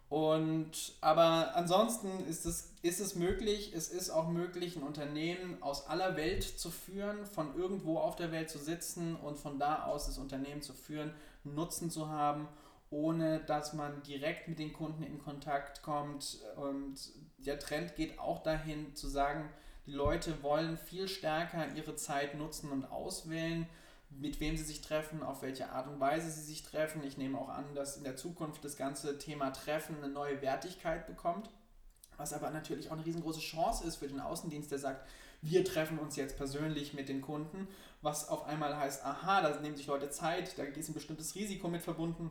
Und 0.08 0.94
aber 1.00 1.56
ansonsten 1.56 2.24
ist 2.28 2.46
es, 2.46 2.72
ist 2.82 3.00
es 3.00 3.16
möglich, 3.16 3.72
es 3.74 3.88
ist 3.88 4.10
auch 4.10 4.28
möglich, 4.28 4.76
ein 4.76 4.84
Unternehmen 4.84 5.60
aus 5.62 5.88
aller 5.88 6.16
Welt 6.16 6.44
zu 6.44 6.70
führen, 6.70 7.26
von 7.26 7.56
irgendwo 7.56 7.98
auf 7.98 8.14
der 8.14 8.30
Welt 8.30 8.48
zu 8.48 8.58
sitzen 8.58 9.16
und 9.16 9.36
von 9.36 9.58
da 9.58 9.84
aus 9.84 10.06
das 10.06 10.18
Unternehmen 10.18 10.62
zu 10.62 10.74
führen, 10.74 11.12
Nutzen 11.42 11.90
zu 11.90 12.08
haben, 12.08 12.46
ohne 12.90 13.40
dass 13.40 13.72
man 13.72 14.00
direkt 14.02 14.46
mit 14.46 14.60
den 14.60 14.72
Kunden 14.72 15.02
in 15.02 15.18
Kontakt 15.18 15.82
kommt. 15.82 16.38
Und 16.54 16.94
der 17.38 17.58
Trend 17.58 17.96
geht 17.96 18.20
auch 18.20 18.44
dahin 18.44 18.94
zu 18.94 19.08
sagen, 19.08 19.50
die 19.86 19.92
Leute 19.92 20.42
wollen 20.42 20.76
viel 20.76 21.08
stärker 21.08 21.74
ihre 21.74 21.94
Zeit 21.96 22.34
nutzen 22.36 22.70
und 22.70 22.90
auswählen, 22.90 23.68
mit 24.10 24.40
wem 24.40 24.56
sie 24.56 24.64
sich 24.64 24.80
treffen, 24.80 25.22
auf 25.22 25.42
welche 25.42 25.70
Art 25.70 25.88
und 25.88 26.00
Weise 26.00 26.30
sie 26.30 26.42
sich 26.42 26.62
treffen. 26.62 27.04
Ich 27.04 27.18
nehme 27.18 27.38
auch 27.38 27.48
an, 27.48 27.74
dass 27.74 27.96
in 27.96 28.04
der 28.04 28.16
Zukunft 28.16 28.64
das 28.64 28.76
ganze 28.76 29.18
Thema 29.18 29.50
Treffen 29.50 29.96
eine 29.96 30.12
neue 30.12 30.42
Wertigkeit 30.42 31.06
bekommt. 31.06 31.50
Was 32.16 32.32
aber 32.32 32.50
natürlich 32.50 32.88
auch 32.88 32.94
eine 32.94 33.04
riesengroße 33.04 33.40
Chance 33.40 33.86
ist 33.86 33.96
für 33.96 34.08
den 34.08 34.20
Außendienst, 34.20 34.70
der 34.70 34.78
sagt, 34.78 35.06
wir 35.42 35.64
treffen 35.64 35.98
uns 35.98 36.16
jetzt 36.16 36.36
persönlich 36.36 36.94
mit 36.94 37.08
den 37.08 37.20
Kunden, 37.20 37.68
was 38.00 38.28
auf 38.28 38.46
einmal 38.46 38.76
heißt, 38.76 39.04
aha, 39.04 39.42
da 39.42 39.60
nehmen 39.60 39.76
sich 39.76 39.86
Leute 39.86 40.08
Zeit, 40.08 40.56
da 40.58 40.62
ist 40.62 40.88
ein 40.88 40.94
bestimmtes 40.94 41.34
Risiko 41.34 41.68
mit 41.68 41.82
verbunden. 41.82 42.30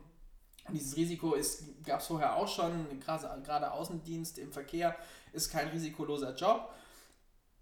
Und 0.66 0.74
dieses 0.74 0.96
Risiko 0.96 1.36
gab 1.84 2.00
es 2.00 2.06
vorher 2.06 2.34
auch 2.34 2.48
schon, 2.48 2.98
gerade, 2.98 3.40
gerade 3.42 3.70
Außendienst 3.70 4.38
im 4.38 4.52
Verkehr 4.52 4.96
ist 5.32 5.50
kein 5.50 5.68
risikoloser 5.68 6.34
Job. 6.34 6.74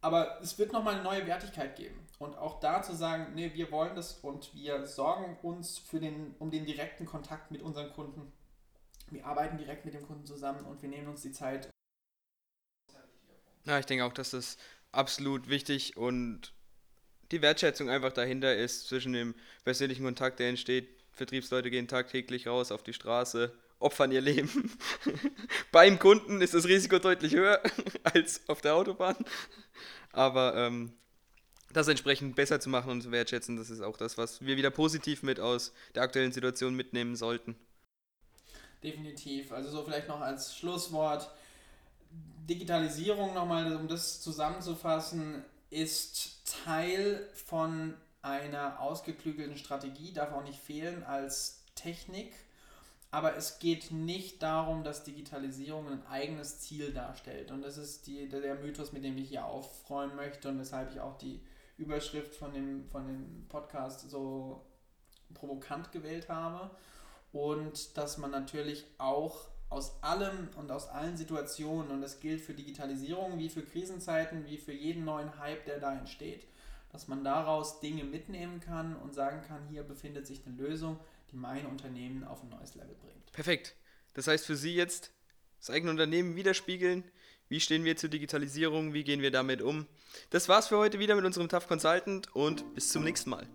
Aber 0.04 0.38
es 0.42 0.58
wird 0.58 0.70
nochmal 0.74 0.96
eine 0.96 1.02
neue 1.02 1.26
Wertigkeit 1.26 1.76
geben. 1.76 1.98
Und 2.18 2.36
auch 2.36 2.60
da 2.60 2.82
zu 2.82 2.94
sagen, 2.94 3.32
nee, 3.34 3.54
wir 3.54 3.70
wollen 3.70 3.96
das 3.96 4.18
und 4.18 4.54
wir 4.54 4.84
sorgen 4.84 5.38
uns 5.40 5.78
für 5.78 5.98
den, 5.98 6.34
um 6.38 6.50
den 6.50 6.66
direkten 6.66 7.06
Kontakt 7.06 7.50
mit 7.50 7.62
unseren 7.62 7.90
Kunden. 7.90 8.30
Wir 9.10 9.24
arbeiten 9.24 9.56
direkt 9.56 9.86
mit 9.86 9.94
dem 9.94 10.06
Kunden 10.06 10.26
zusammen 10.26 10.66
und 10.66 10.82
wir 10.82 10.90
nehmen 10.90 11.08
uns 11.08 11.22
die 11.22 11.32
Zeit. 11.32 11.70
Ja, 13.64 13.78
ich 13.78 13.86
denke 13.86 14.04
auch, 14.04 14.12
dass 14.12 14.32
das 14.32 14.58
absolut 14.92 15.48
wichtig 15.48 15.96
und 15.96 16.52
die 17.30 17.40
Wertschätzung 17.40 17.88
einfach 17.88 18.12
dahinter 18.12 18.54
ist 18.54 18.86
zwischen 18.88 19.14
dem 19.14 19.34
persönlichen 19.64 20.04
Kontakt, 20.04 20.38
der 20.38 20.50
entsteht. 20.50 21.02
Vertriebsleute 21.12 21.70
gehen 21.70 21.88
tagtäglich 21.88 22.46
raus 22.46 22.72
auf 22.72 22.82
die 22.82 22.92
Straße, 22.92 23.56
opfern 23.84 24.10
ihr 24.10 24.20
Leben. 24.20 24.72
Beim 25.72 25.98
Kunden 25.98 26.40
ist 26.40 26.54
das 26.54 26.66
Risiko 26.66 26.98
deutlich 26.98 27.34
höher 27.34 27.60
als 28.02 28.40
auf 28.48 28.60
der 28.60 28.74
Autobahn. 28.74 29.16
Aber 30.12 30.56
ähm, 30.56 30.92
das 31.72 31.88
entsprechend 31.88 32.36
besser 32.36 32.60
zu 32.60 32.70
machen 32.70 32.90
und 32.90 33.02
zu 33.02 33.12
wertschätzen, 33.12 33.56
das 33.56 33.70
ist 33.70 33.80
auch 33.80 33.96
das, 33.96 34.16
was 34.16 34.44
wir 34.44 34.56
wieder 34.56 34.70
positiv 34.70 35.22
mit 35.22 35.38
aus 35.38 35.72
der 35.94 36.02
aktuellen 36.02 36.32
Situation 36.32 36.74
mitnehmen 36.74 37.16
sollten. 37.16 37.56
Definitiv. 38.82 39.52
Also 39.52 39.70
so 39.70 39.84
vielleicht 39.84 40.08
noch 40.08 40.20
als 40.20 40.56
Schlusswort. 40.56 41.30
Digitalisierung 42.48 43.34
nochmal, 43.34 43.74
um 43.76 43.88
das 43.88 44.20
zusammenzufassen, 44.20 45.44
ist 45.70 46.42
Teil 46.64 47.28
von 47.32 47.94
einer 48.22 48.80
ausgeklügelten 48.80 49.56
Strategie, 49.56 50.12
darf 50.12 50.32
auch 50.32 50.44
nicht 50.44 50.60
fehlen 50.60 51.02
als 51.02 51.64
Technik 51.74 52.32
aber 53.14 53.36
es 53.36 53.60
geht 53.60 53.92
nicht 53.92 54.42
darum, 54.42 54.82
dass 54.82 55.04
Digitalisierung 55.04 55.86
ein 55.86 56.04
eigenes 56.08 56.58
Ziel 56.58 56.92
darstellt. 56.92 57.52
Und 57.52 57.62
das 57.62 57.78
ist 57.78 58.08
die, 58.08 58.28
der 58.28 58.56
Mythos, 58.56 58.90
mit 58.90 59.04
dem 59.04 59.16
ich 59.16 59.28
hier 59.28 59.44
aufräumen 59.44 60.16
möchte 60.16 60.48
und 60.48 60.58
weshalb 60.58 60.90
ich 60.90 60.98
auch 60.98 61.16
die 61.16 61.40
Überschrift 61.78 62.34
von 62.34 62.52
dem, 62.52 62.88
von 62.88 63.06
dem 63.06 63.46
Podcast 63.48 64.10
so 64.10 64.66
provokant 65.32 65.92
gewählt 65.92 66.28
habe. 66.28 66.72
Und 67.30 67.96
dass 67.96 68.18
man 68.18 68.32
natürlich 68.32 68.84
auch 68.98 69.42
aus 69.68 70.02
allem 70.02 70.48
und 70.56 70.72
aus 70.72 70.88
allen 70.88 71.16
Situationen, 71.16 71.92
und 71.92 72.00
das 72.00 72.18
gilt 72.18 72.40
für 72.40 72.54
Digitalisierung 72.54 73.38
wie 73.38 73.48
für 73.48 73.62
Krisenzeiten, 73.62 74.44
wie 74.44 74.58
für 74.58 74.72
jeden 74.72 75.04
neuen 75.04 75.38
Hype, 75.38 75.66
der 75.66 75.78
da 75.78 75.96
entsteht, 75.96 76.48
dass 76.90 77.06
man 77.06 77.22
daraus 77.22 77.78
Dinge 77.78 78.02
mitnehmen 78.02 78.58
kann 78.58 78.96
und 78.96 79.14
sagen 79.14 79.42
kann, 79.46 79.68
hier 79.68 79.84
befindet 79.84 80.26
sich 80.26 80.44
eine 80.44 80.56
Lösung, 80.56 80.98
mein 81.34 81.66
Unternehmen 81.66 82.24
auf 82.24 82.42
ein 82.42 82.48
neues 82.48 82.74
Level 82.74 82.94
bringt. 82.94 83.32
Perfekt. 83.32 83.76
Das 84.14 84.26
heißt 84.26 84.46
für 84.46 84.56
Sie 84.56 84.74
jetzt 84.74 85.12
das 85.58 85.70
eigene 85.70 85.90
Unternehmen 85.90 86.36
widerspiegeln. 86.36 87.04
Wie 87.48 87.60
stehen 87.60 87.84
wir 87.84 87.96
zur 87.96 88.08
Digitalisierung? 88.08 88.94
Wie 88.94 89.04
gehen 89.04 89.20
wir 89.20 89.30
damit 89.30 89.60
um? 89.60 89.86
Das 90.30 90.48
war's 90.48 90.68
für 90.68 90.78
heute 90.78 90.98
wieder 90.98 91.14
mit 91.14 91.24
unserem 91.24 91.48
Tough 91.48 91.68
Consultant 91.68 92.34
und 92.34 92.74
bis 92.74 92.90
zum 92.90 93.04
nächsten 93.04 93.30
Mal. 93.30 93.46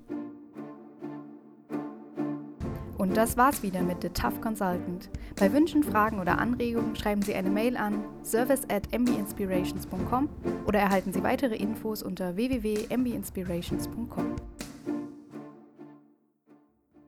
Und 2.98 3.16
das 3.16 3.38
war's 3.38 3.64
wieder 3.64 3.82
mit 3.82 4.02
The 4.02 4.10
Tough 4.10 4.42
Consultant. 4.42 5.10
Bei 5.38 5.52
Wünschen, 5.54 5.84
Fragen 5.84 6.20
oder 6.20 6.38
Anregungen 6.38 6.98
schreiben 6.98 7.22
Sie 7.22 7.34
eine 7.34 7.50
Mail 7.50 7.78
an 7.78 8.04
service 8.24 8.64
at 8.70 8.92
mbinspirations.com 8.92 10.30
oder 10.68 10.80
erhalten 10.80 11.14
Sie 11.14 11.24
weitere 11.24 11.56
Infos 11.56 12.04
unter 12.04 12.36
www.mbinspirations.com. 12.36 14.36